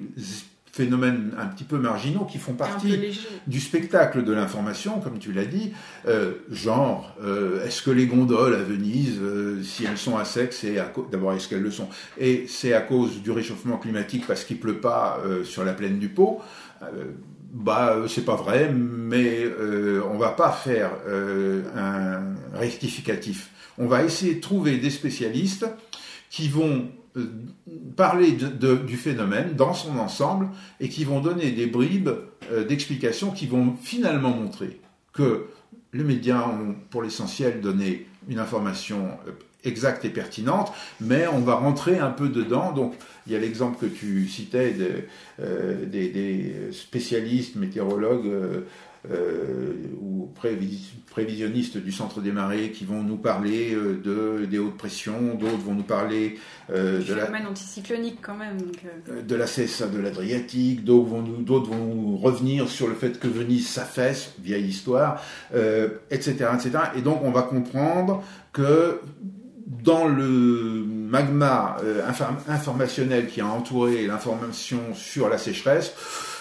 [0.72, 2.98] phénomènes un petit peu marginaux qui font partie
[3.46, 5.72] du spectacle de l'information, comme tu l'as dit,
[6.06, 10.52] euh, genre, euh, est-ce que les gondoles à Venise, euh, si elles sont à sec,
[10.52, 10.76] c'est
[11.10, 14.80] d'abord est-ce qu'elles le sont, et c'est à cause du réchauffement climatique parce qu'il pleut
[14.80, 16.40] pas sur la plaine du Pau.
[17.52, 19.44] bah, c'est pas vrai, mais
[20.08, 20.92] on va pas faire
[21.76, 22.20] un
[22.54, 23.50] rectificatif.
[23.78, 25.66] On va essayer de trouver des spécialistes
[26.30, 27.26] qui vont euh,
[27.96, 32.10] parler du phénomène dans son ensemble et qui vont donner des bribes
[32.52, 34.80] euh, d'explications qui vont finalement montrer
[35.12, 35.46] que
[35.92, 39.32] les médias ont pour l'essentiel donné une information euh,
[39.64, 42.70] exacte et pertinente, mais on va rentrer un peu dedans.
[42.70, 42.94] Donc,
[43.26, 44.74] il y a l'exemple que tu citais
[45.38, 48.64] des, spécialistes, météorologues
[49.08, 50.20] ou
[51.10, 55.58] prévisionnistes du centre des marées qui vont nous parler euh, de, des hautes pressions, d'autres
[55.58, 56.38] vont nous parler
[56.70, 58.58] euh, de la anticyclonique quand même.
[59.26, 63.18] de la CSA de l'Adriatique, d'autres vont, nous, d'autres vont nous revenir sur le fait
[63.18, 65.22] que Venise s'affaisse, vieille histoire,
[66.10, 66.70] etc., etc.
[66.96, 69.00] Et donc on va comprendre que
[69.66, 71.76] dans le magma
[72.48, 75.94] informationnel qui a entouré l'information sur la sécheresse,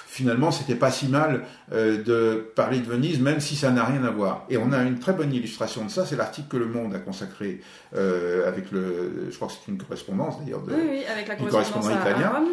[0.09, 4.03] finalement, c'était pas si mal euh, de parler de Venise, même si ça n'a rien
[4.03, 4.45] à voir.
[4.49, 6.99] Et on a une très bonne illustration de ça, c'est l'article que Le Monde a
[6.99, 7.61] consacré
[7.95, 11.35] euh, avec le, je crois que c'est une correspondance d'ailleurs, de, oui, oui, avec la
[11.35, 12.43] correspondance italien,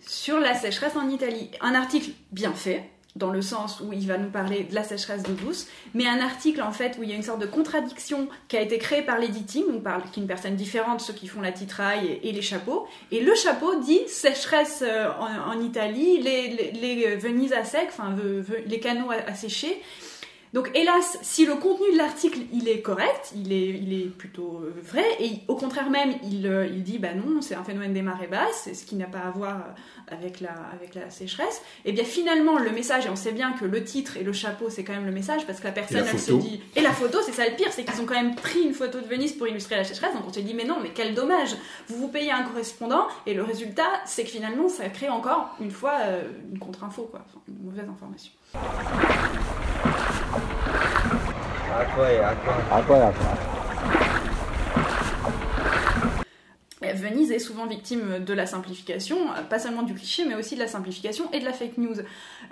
[0.00, 1.50] sur la sécheresse en Italie.
[1.60, 2.82] Un article bien fait,
[3.14, 6.20] dans le sens où il va nous parler de la sécheresse d'eau douce, mais un
[6.20, 9.02] article en fait où il y a une sorte de contradiction qui a été créée
[9.02, 12.86] par l'editing, donc par une personne différente, ceux qui font la titraille et, les chapeaux.
[13.10, 18.16] Et le chapeau dit sécheresse euh, en, Italie, les, les, Venise à sec, enfin
[18.66, 19.82] les canaux à, sécher.
[20.52, 24.60] Donc hélas, si le contenu de l'article il est correct, il est, il est plutôt
[24.62, 27.94] euh, vrai, et au contraire même il, euh, il dit bah non, c'est un phénomène
[27.94, 29.64] des marées basses, ce qui n'a pas à voir
[30.08, 33.52] avec la, avec la sécheresse, et eh bien finalement le message, et on sait bien
[33.52, 36.04] que le titre et le chapeau c'est quand même le message, parce que la personne
[36.06, 36.60] elle se dit...
[36.76, 39.00] Et la photo, c'est ça le pire, c'est qu'ils ont quand même pris une photo
[39.00, 41.56] de Venise pour illustrer la sécheresse, donc on se dit mais non, mais quel dommage,
[41.88, 45.70] vous vous payez un correspondant, et le résultat c'est que finalement ça crée encore une
[45.70, 48.32] fois euh, une contre-info, quoi, une mauvaise information.
[56.94, 59.16] Venise est souvent victime de la simplification,
[59.48, 61.96] pas seulement du cliché, mais aussi de la simplification et de la fake news.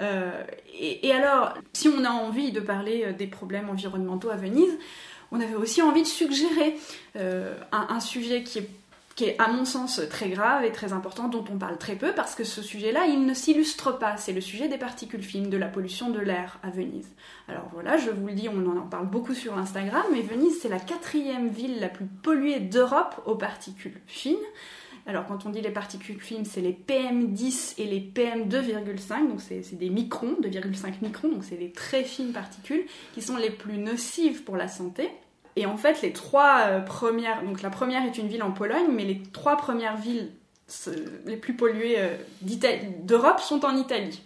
[0.00, 0.42] Euh,
[0.78, 4.78] et, alors, si on a envie de parler des problèmes environnementaux à Venise,
[5.32, 6.76] on avait aussi envie de suggérer
[7.16, 8.68] euh, un, sujet qui est
[9.20, 12.14] qui est à mon sens très grave et très important, dont on parle très peu,
[12.14, 14.16] parce que ce sujet-là, il ne s'illustre pas.
[14.16, 17.10] C'est le sujet des particules fines, de la pollution de l'air à Venise.
[17.46, 20.70] Alors voilà, je vous le dis, on en parle beaucoup sur Instagram, mais Venise, c'est
[20.70, 24.36] la quatrième ville la plus polluée d'Europe aux particules fines.
[25.04, 29.76] Alors quand on dit les particules fines, c'est les PM10 et les PM2,5, donc c'est
[29.76, 34.44] des microns, 2,5 microns, donc c'est les très fines particules qui sont les plus nocives
[34.44, 35.10] pour la santé.
[35.56, 38.86] Et en fait, les trois euh, premières, donc la première est une ville en Pologne,
[38.90, 40.30] mais les trois premières villes
[41.26, 42.16] les plus polluées euh,
[43.02, 44.22] d'Europe sont en Italie.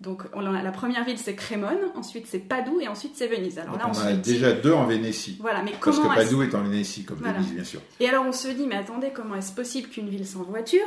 [0.00, 3.58] Donc la première ville c'est Crémone, ensuite c'est Padoue et ensuite c'est Venise.
[3.58, 5.38] Alors là, on, a déjà deux en Vénétie.
[5.40, 7.80] Voilà, mais Parce que Padoue est en Vénétie, comme Venise bien sûr.
[7.98, 10.86] Et alors on se dit, mais attendez, comment est-ce possible qu'une ville sans voiture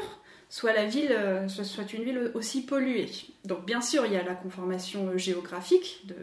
[0.52, 3.10] soit la ville euh, soit une ville aussi polluée.
[3.46, 6.16] Donc bien sûr, il y a la conformation euh, géographique de,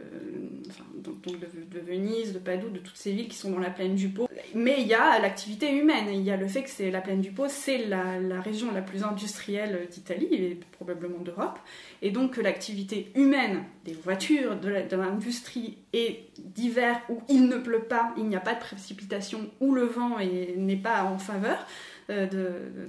[1.01, 4.29] de, Venise, de Padoue, de toutes ces villes qui sont dans la plaine du Pô,
[4.53, 6.09] mais il y a l'activité humaine.
[6.13, 8.83] Il y a le fait que c'est la plaine du Pô, c'est la, région la
[8.83, 11.57] plus industrielle d'Italie et probablement d'Europe,
[12.03, 18.13] et donc l'activité humaine des voitures, de l'industrie et d'hiver où il ne pleut pas,
[18.15, 20.17] il n'y a pas de précipitation, où le vent
[20.55, 21.65] n'est pas en faveur,
[22.09, 22.27] euh,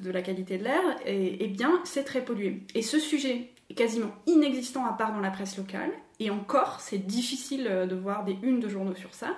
[0.02, 2.62] de, la qualité de l'air, et, bien c'est très pollué.
[2.74, 7.06] Et ce sujet est quasiment inexistant à part dans la presse locale, et encore c'est
[7.06, 9.36] difficile euh, de voir des unes de journaux sur ça.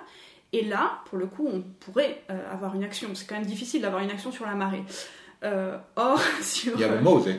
[0.53, 3.09] Et là, pour le coup, on pourrait euh, avoir une action.
[3.13, 4.83] C'est quand même difficile d'avoir une action sur la marée.
[5.95, 6.73] or, sur...
[6.75, 7.29] Il y a Mose.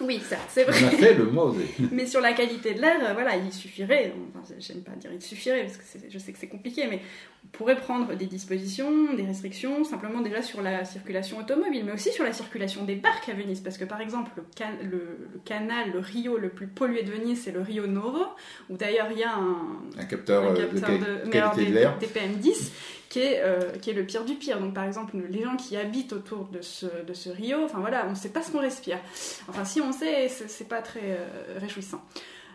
[0.00, 0.76] Oui, ça, c'est vrai.
[0.82, 1.54] On a fait le mot.
[1.92, 5.22] mais sur la qualité de l'air, euh, voilà, il suffirait, enfin, j'aime pas dire il
[5.22, 7.00] suffirait, parce que je sais que c'est compliqué, mais
[7.44, 12.12] on pourrait prendre des dispositions, des restrictions, simplement déjà sur la circulation automobile, mais aussi
[12.12, 14.30] sur la circulation des barques à Venise, parce que par exemple,
[14.82, 18.24] le, le, canal, le Rio le plus pollué de Venise, c'est le Rio Novo,
[18.70, 20.64] où d'ailleurs il y a un, capteur, de,
[21.30, 21.98] qualité de l'air.
[21.98, 22.70] Des PM10
[23.14, 24.58] qui est, euh, qui est le pire du pire.
[24.58, 28.06] Donc par exemple, les gens qui habitent autour de ce, de ce rio, enfin voilà,
[28.08, 28.98] on ne sait pas ce qu'on respire.
[29.48, 32.02] Enfin si on sait, c'est pas très euh, réjouissant.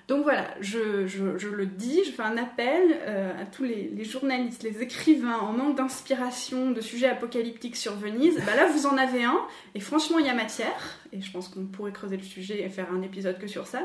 [0.10, 4.64] Donc voilà, je, je, le dis, je fais un appel euh, à tous les, journalistes,
[4.64, 8.36] les écrivains en manque d'inspiration de sujets apocalyptiques sur Venise.
[8.46, 9.40] Bah là, vous en avez un,
[9.76, 12.70] et franchement, il y a matière, et je pense qu'on pourrait creuser le sujet et
[12.70, 13.84] faire un épisode que sur ça.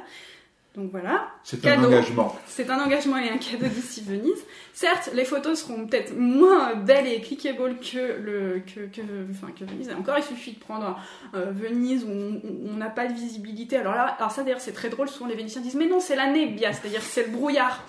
[0.77, 1.29] Donc voilà.
[1.45, 2.35] C'est un engagement.
[2.49, 4.43] C'est un engagement et un cadeau d'ici Venise.
[4.73, 9.65] Certes, les photos seront peut-être moins belles et clickable que, le, que, que, enfin, que
[9.65, 9.91] Venise.
[9.97, 10.99] encore, il suffit de prendre
[11.37, 13.77] euh, Venise où on n'a pas de visibilité.
[13.77, 15.09] Alors là, alors ça d'ailleurs, c'est très drôle.
[15.09, 17.85] Souvent, les Vénitiens disent Mais non, c'est la nebbia, c'est-à-dire c'est le brouillard.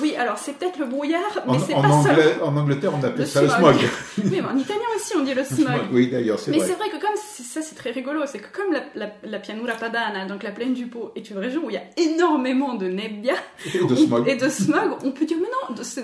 [0.00, 2.44] Oui, alors c'est peut-être le brouillard, mais c'est pas ça.
[2.44, 3.76] En Angleterre, on appelle ça le smog.
[4.18, 5.82] oui, mais en italien aussi, on dit le smog.
[5.92, 6.58] Oui, d'ailleurs, c'est vrai.
[6.60, 8.22] Mais c'est vrai que comme ça, c'est très rigolo.
[8.26, 11.38] C'est que comme la, la, la Pianura Padana, donc la plaine du Pau, est une
[11.38, 13.34] région où il y a énormément énormément de nebbia
[13.74, 15.48] et de smog, et de smog on peut dire mais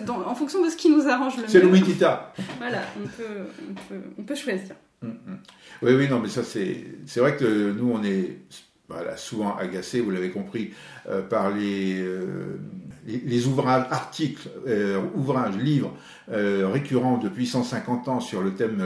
[0.07, 1.49] non, en fonction de ce qui nous arrange le mieux.
[1.49, 2.33] C'est l'humidita.
[2.59, 3.25] Voilà, on peut,
[3.71, 4.75] on peut, on peut choisir.
[5.03, 5.39] Mm, mm.
[5.83, 8.39] Oui, oui, non, mais ça c'est, c'est vrai que nous on est
[8.91, 10.73] voilà, souvent agacés, vous l'avez compris,
[11.09, 12.59] euh, par les, euh,
[13.07, 15.95] les, ouvrages, articles, euh, ouvrages, livres
[16.29, 18.85] récurrents depuis 150 ans sur le thème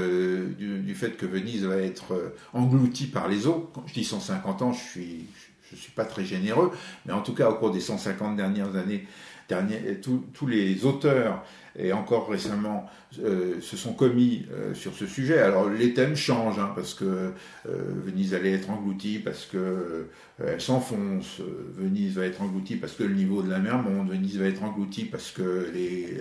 [0.59, 3.71] du, du, fait que Venise va être engloutie par les eaux.
[3.75, 6.73] Quand je dis 150 ans, je suis, je ne suis pas très généreux,
[7.07, 9.07] mais en tout cas au cours des 150 dernières années,
[9.49, 11.45] tous les auteurs
[11.77, 12.89] et encore récemment
[13.23, 15.39] euh, se sont commis euh, sur ce sujet.
[15.39, 17.33] Alors les thèmes changent, hein, parce que euh,
[17.67, 20.09] Venise allait être engloutie, parce que
[20.45, 21.41] elle s'enfonce,
[21.79, 24.65] Venise va être engloutie parce que le niveau de la mer monte, Venise va être
[24.65, 26.19] engloutie parce que les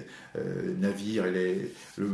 [0.79, 2.07] navires et les, le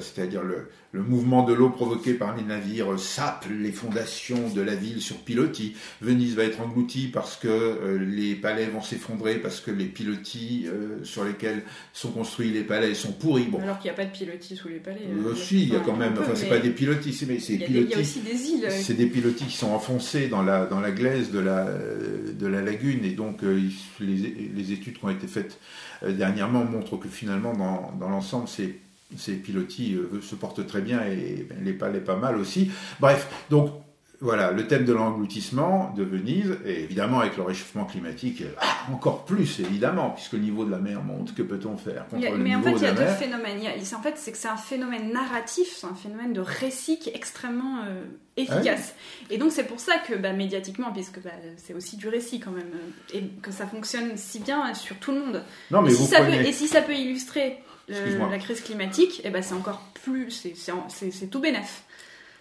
[0.00, 4.74] c'est-à-dire le, le, mouvement de l'eau provoqué par les navires, sapent les fondations de la
[4.74, 5.76] ville sur pilotis.
[6.02, 10.66] Venise va être engloutie parce que les palais vont s'effondrer, parce que les pilotis
[11.04, 13.44] sur lesquels sont construits les palais sont pourris.
[13.44, 13.60] Bon.
[13.60, 15.02] Alors qu'il n'y a pas de pilotis sous les palais.
[15.06, 16.14] Euh, si, il y a quand même.
[16.18, 18.66] enfin, c'est pas des pilotis, mais c'est il, il y a aussi des îles.
[18.70, 22.62] C'est des pilotis qui sont enfoncés dans la dans la glaise de la de la
[22.62, 23.60] lagune et donc euh,
[24.00, 24.14] les,
[24.54, 25.58] les, études qui ont été faites
[26.02, 28.80] euh, dernièrement montrent que finalement dans, dans l'ensemble ces
[29.16, 32.70] ces pilotis se portent très bien et ben, les palais pas mal aussi.
[32.98, 33.70] Bref, donc
[34.24, 39.26] voilà, le thème de l'engloutissement de Venise, et évidemment avec le réchauffement climatique, ah, encore
[39.26, 42.54] plus évidemment, puisque le niveau de la mer monte, que peut-on faire contre le Mais
[42.56, 43.60] en fait, il y a deux phénomènes.
[43.60, 47.14] en fait, c'est que c'est un phénomène narratif, c'est un phénomène de récit qui est
[47.14, 48.02] extrêmement euh,
[48.38, 48.94] efficace.
[49.28, 52.50] Et donc c'est pour ça que bah, médiatiquement, puisque bah, c'est aussi du récit quand
[52.50, 55.42] même, euh, et que ça fonctionne si bien sur tout le monde.
[55.70, 57.58] Non, mais et, si ça peut, et si ça peut illustrer
[57.90, 61.84] euh, la crise climatique, et eh ben c'est encore plus, c'est tout bénef.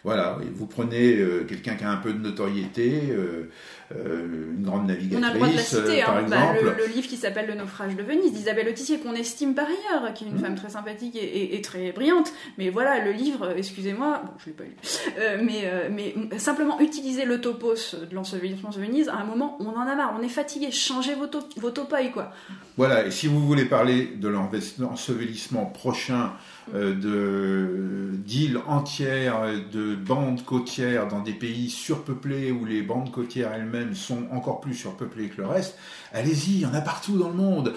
[0.04, 3.50] Voilà, vous prenez euh, quelqu'un qui a un peu de notoriété, euh,
[3.96, 6.26] euh, une grande navigatrice, On a le droit de la citer, par hein.
[6.28, 10.14] bah, le, livre qui s'appelle Le naufrage de Venise d'Isabelle Autissier, qu'on estime par ailleurs,
[10.14, 10.40] qui est une mmh.
[10.40, 12.34] femme très sympathique et, très brillante.
[12.58, 17.40] Mais voilà, le livre, excusez-moi, bon, je l'ai pas lu, mais, mais simplement utiliser le
[17.40, 20.70] topos de l'ensevelissement de Venise, à un moment, on en a marre, on est fatigué,
[20.72, 21.72] changez vos, top, vos
[22.14, 22.34] quoi.
[22.76, 26.34] Voilà, et si vous voulez parler de l'ensevelissement prochain,
[26.74, 33.52] euh, de d'îles entières, de bandes côtières dans des pays surpeuplés où les bandes côtières
[33.54, 35.78] elles-mêmes sont encore plus surpeuplées que le reste,
[36.14, 37.74] allez-y, il y en a partout dans le monde.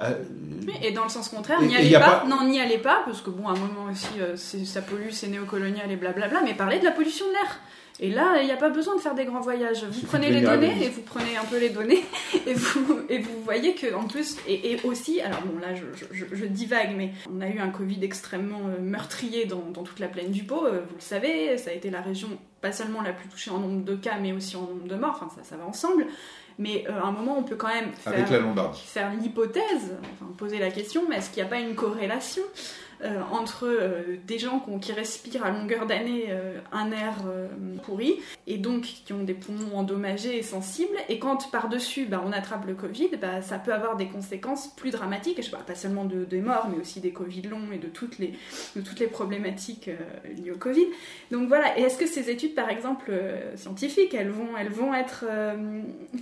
[0.00, 0.14] Euh,
[0.82, 3.48] et dans le sens contraire, n'y allez pas, non, n'y allez pas, parce que bon,
[3.48, 6.92] à un moment aussi, euh, ça pollue, c'est néocolonial et blablabla, mais parlez de la
[6.92, 7.60] pollution de l'air.
[8.02, 9.84] Et là, il n'y a pas besoin de faire des grands voyages.
[9.84, 12.02] Vous prenez les données et vous prenez un peu les données
[12.46, 16.94] et vous, et vous voyez que en plus, et, aussi, alors bon là je, divague,
[16.96, 20.64] mais on a eu un Covid extrêmement euh, meurtrier dans, toute la plaine du Pau,
[20.64, 22.28] euh, vous le savez, ça a été la région
[22.62, 25.20] pas seulement la plus touchée en nombre de cas, mais aussi en nombre de morts,
[25.22, 26.06] enfin ça, ça va ensemble.
[26.58, 28.26] Mais euh, à un moment, on peut quand même faire,
[28.74, 32.42] faire l'hypothèse, enfin poser la question, mais est-ce qu'il n'y a pas une corrélation
[33.02, 37.14] euh, entre euh, des gens qui, respirent à longueur d'année euh, un air
[37.84, 40.96] pourri et donc qui ont des poumons endommagés et sensibles.
[41.08, 44.90] Et quand par-dessus bah, on attrape le Covid, bah, ça peut avoir des conséquences plus
[44.90, 45.38] dramatiques.
[45.38, 47.86] Et je parle pas seulement de, des morts, mais aussi des Covid longs et de
[47.86, 48.34] toutes les,
[48.76, 49.88] de toutes les problématiques
[50.36, 50.86] liées au Covid.
[51.30, 51.78] Donc voilà.
[51.78, 53.12] Et est-ce que ces études, par exemple
[53.54, 55.24] scientifiques, elles vont, elles vont être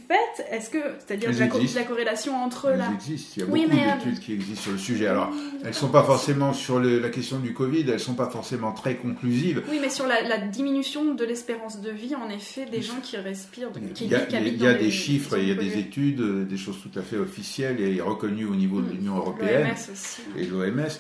[0.06, 0.46] faites?
[0.50, 2.92] Est-ce que, c'est-à-dire la, la, corrélation entre elles la.
[2.92, 3.32] existent.
[3.36, 5.06] Il y a beaucoup d'études qui existent sur le sujet.
[5.06, 5.30] Alors,
[5.64, 8.96] elles sont pas forcément sur sur la question du Covid, elles sont pas forcément très
[8.96, 9.62] conclusives.
[9.70, 13.71] Oui, mais sur la, diminution de l'espérance de vie, en effet, des gens qui respirent,
[13.94, 16.44] qui Il y a, il y a des chiffres, il y a des études, euh,
[16.44, 18.96] des choses tout à fait officielles et reconnues au niveau de mm.
[18.96, 19.75] l'Union européenne
[20.37, 20.90] et l'OMS.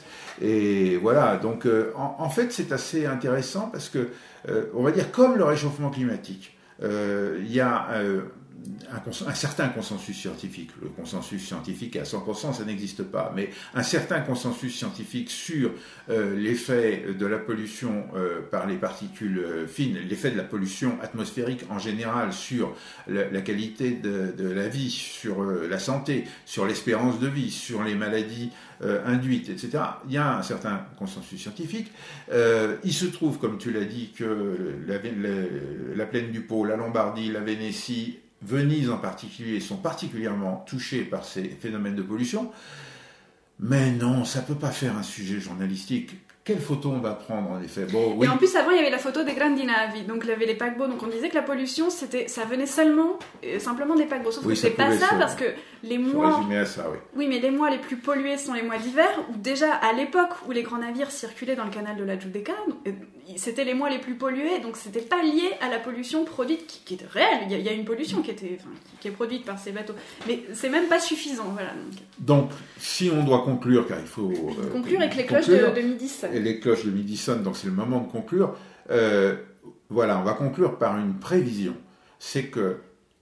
[0.40, 4.08] Et voilà, donc euh, en, fait, c'est assez intéressant parce que,
[4.48, 7.88] euh, on va dire, comme le réchauffement climatique, il y a
[9.26, 10.70] un, certain consensus scientifique.
[10.82, 15.72] Le consensus scientifique à 100%, ça n'existe pas, mais un certain consensus scientifique sur
[16.10, 20.98] euh, l'effet de la pollution euh, par les particules euh, fines, l'effet de la pollution
[21.02, 22.74] atmosphérique en général sur
[23.06, 28.50] la, qualité de, la vie, sur la santé, sur l'espérance de vie, sur les maladies
[28.80, 29.82] induites, etc.
[30.06, 31.90] Il y a un certain consensus scientifique.
[32.30, 36.76] il se trouve, comme tu l'as dit, que la, la, la plaine du Pô, la
[36.76, 42.52] Lombardie, la Vénétie Venise en particulier, sont particulièrement touchés par ces phénomènes de pollution.
[43.60, 46.16] Mais non, ça ne peut pas faire un sujet journalistique
[46.48, 48.26] quelle photo on va prendre en effet bon, oui.
[48.26, 50.32] Et en plus avant il y avait la photo des grandi navi, donc il y
[50.32, 53.94] avait les paquebots, donc on disait que la pollution c'était, ça venait seulement, euh, simplement
[53.94, 55.44] des paquebots, sauf que c'est pas ça, parce que
[55.82, 56.96] les mois, à ça, oui.
[57.16, 60.30] oui mais les mois les plus pollués sont les mois d'hiver, où déjà à l'époque
[60.48, 62.54] où les grands navires circulaient dans le canal de la Giudecca,
[62.86, 62.92] euh,
[63.36, 66.94] c'était les mois les plus pollués, donc c'était pas lié à la pollution produite qui,
[66.94, 68.56] était réelle, il y, a, une pollution qui, était,
[69.00, 69.92] qui, est produite par ces bateaux,
[70.26, 71.72] mais c'est même pas suffisant, voilà.
[72.18, 72.50] Donc.
[72.78, 76.08] si on doit conclure, car il faut euh, conclure avec les cloches de, de midi
[76.38, 78.54] les cloches de midi sonnent, donc c'est le moment de conclure.
[78.90, 79.36] Euh,
[79.90, 81.74] voilà, on va conclure par une prévision.
[82.18, 82.78] C'est que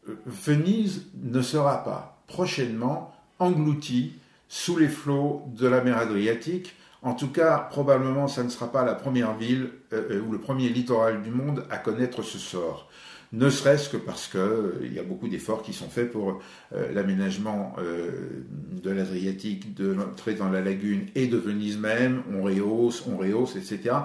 [0.09, 4.15] euh, Venise ne sera pas prochainement engloutie
[4.49, 6.75] sous les flots de la mer Adriatique.
[7.03, 10.69] En tout cas, probablement, ça ne sera pas la première ville euh, ou le premier
[10.69, 12.89] littoral du monde à connaître ce sort
[13.33, 16.41] ne serait-ce que parce qu'il euh, y a beaucoup d'efforts qui sont faits pour
[16.75, 18.45] euh, l'aménagement euh,
[18.83, 23.57] de l'Adriatique, de l'entrée dans la lagune et de Venise même, on rehausse, on rehausse,
[23.57, 23.97] etc.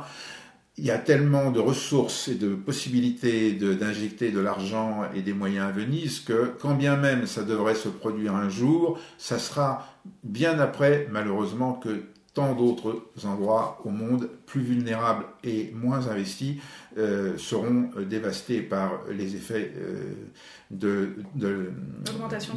[0.78, 5.68] Il y a tellement de ressources et de possibilités d'injecter de, l'argent et des moyens
[5.68, 9.88] à Venise que quand bien même ça devrait se produire un jour, ça sera
[10.24, 12.04] bien après, malheureusement, que
[12.34, 16.56] tant d'autres endroits au monde plus vulnérables et moins investis
[16.98, 20.14] euh, seront euh, dévastés par les effets euh,
[20.70, 21.72] de, de,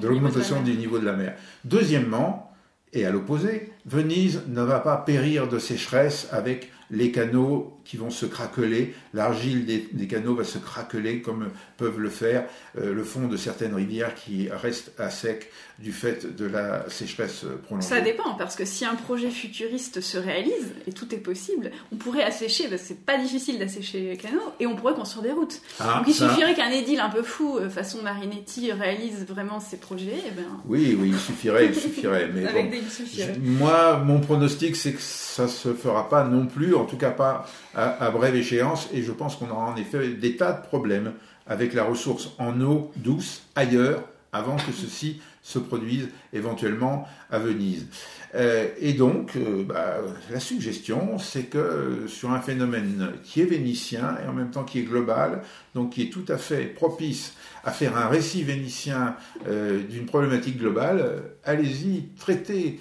[0.02, 1.36] l'augmentation du, niveau de la mer.
[1.64, 2.52] Deuxièmement,
[2.92, 8.10] et à l'opposé, Venise ne va pas périr de sécheresse avec les canaux qui vont
[8.10, 12.44] se craqueler, l'argile des, canaux va se craqueler comme peuvent le faire
[12.78, 15.50] euh, le fond de certaines rivières qui restent à sec
[15.80, 17.88] du fait de la sécheresse prolongée.
[17.88, 21.96] Ça dépend, parce que si un projet futuriste se réalise, et tout est possible, on
[21.96, 25.32] pourrait assécher, parce que c'est pas difficile d'assécher les canaux, et on pourrait construire des
[25.32, 25.60] routes.
[25.80, 29.76] Ah, Donc il suffirait qu'un édile un peu fou, euh, façon Marinetti, réalise vraiment ces
[29.76, 30.12] projets.
[30.12, 30.44] Et eh ben...
[30.66, 32.30] Oui, oui, il suffirait, il suffirait.
[32.32, 33.36] Mais Avec des, il suffirait.
[33.42, 37.46] moi, mon pronostic, c'est que ça se fera pas non plus, en tout cas pas
[37.74, 41.14] à, brève échéance, et je pense qu'on aura en effet des tas de problèmes
[41.46, 47.86] avec la ressource en eau douce ailleurs avant que ceci se produise éventuellement à Venise.
[48.34, 49.98] Euh, et donc, euh, bah,
[50.30, 54.80] la suggestion, c'est que sur un phénomène qui est vénitien et en même temps qui
[54.80, 55.42] est global,
[55.74, 59.16] donc qui est tout à fait propice à faire un récit vénitien
[59.46, 62.78] d'une problématique globale, allez-y, traitez,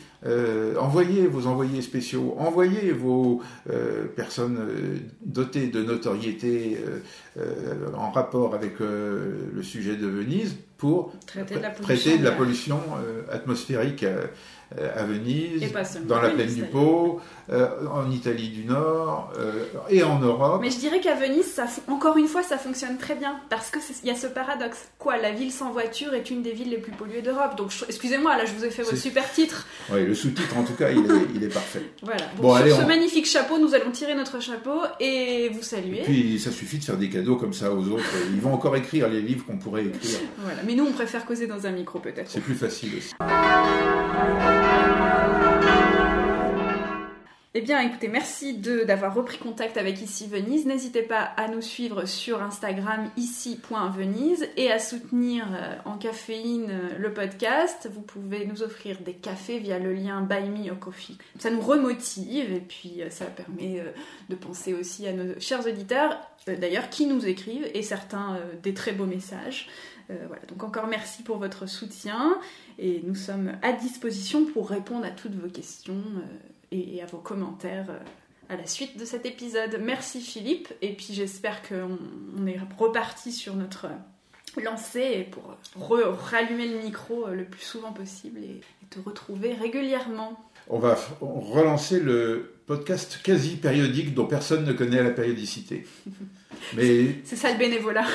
[0.78, 3.42] envoyez vos envoyés spéciaux, envoyez vos
[4.18, 4.60] personnes
[5.26, 6.78] dotées de notoriété
[7.96, 12.80] en rapport avec le sujet de Venise pour traiter de la pollution, de la pollution
[13.32, 14.26] atmosphérique euh,
[14.96, 15.72] à Venise,
[16.08, 20.60] dans la plaine du Pô, euh, en Italie du Nord euh, et en Europe.
[20.62, 23.82] Mais je dirais qu'à Venise, ça, encore une fois, ça fonctionne très bien parce qu'il
[24.08, 24.88] y a ce paradoxe.
[24.98, 27.58] Quoi, la ville sans voiture est une des villes les plus polluées d'Europe.
[27.58, 29.68] Donc, excusez-moi, là, je vous ai fait votre super titre.
[29.92, 31.82] Oui, le sous-titre, en tout cas, il est, il est parfait.
[32.02, 32.24] Voilà.
[32.38, 36.00] Bon, sur ce magnifique chapeau, nous allons tirer notre chapeau et vous saluer.
[36.00, 38.04] Et puis, ça suffit de faire des cadeaux comme ça aux autres.
[38.34, 40.20] Ils vont encore écrire les livres qu'on pourrait écrire.
[40.40, 40.60] Voilà.
[40.66, 42.30] Mais nous, on préfère causer dans un micro, peut-être.
[42.30, 43.14] C'est plus facile aussi.
[47.56, 50.66] Eh bien, écoutez, merci d'avoir repris contact avec Ici Venise.
[50.66, 56.98] N'hésitez pas à nous suivre sur Instagram ici.venise et à soutenir euh, en caféine euh,
[56.98, 57.88] le podcast.
[57.94, 61.20] Vous pouvez nous offrir des cafés via le lien Buy Me a Coffee.
[61.38, 63.84] Ça nous remotive et puis euh, ça permet
[64.30, 68.94] de penser aussi à nos chers auditeurs, d'ailleurs, qui nous écrivent et certains des très
[68.94, 69.70] beaux messages.
[70.28, 72.38] Voilà, donc encore merci pour votre soutien
[72.80, 76.04] et nous sommes à disposition pour répondre à toutes vos questions
[76.72, 78.00] et, à vos commentaires euh,
[78.50, 79.80] à la suite de cet épisode.
[79.82, 83.88] Merci Philippe, et puis j'espère qu'on est reparti sur notre
[84.62, 90.40] lancée pour rallumer le micro euh, le plus souvent possible et, te retrouver régulièrement.
[90.68, 95.88] On va relancer le podcast quasi périodique dont personne ne connaît la périodicité.
[96.76, 98.06] Mais c'est ça le bénévolat.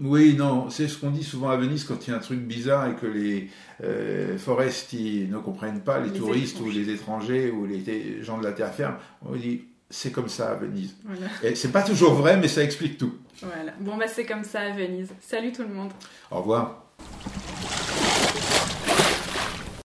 [0.00, 2.40] Oui, non, c'est ce qu'on dit souvent à Venise quand il y a un truc
[2.40, 3.50] bizarre et que les
[3.82, 8.52] euh, foresti ne comprennent pas, les, touristes ou les étrangers ou les gens de la
[8.52, 8.96] terre ferme.
[9.26, 10.96] On dit c'est comme ça à Venise.
[11.42, 13.14] Et c'est pas toujours vrai, mais ça explique tout.
[13.42, 13.72] Voilà.
[13.80, 15.10] Bon, bah c'est comme ça à Venise.
[15.20, 15.92] Salut tout le monde.
[16.30, 16.84] Au revoir.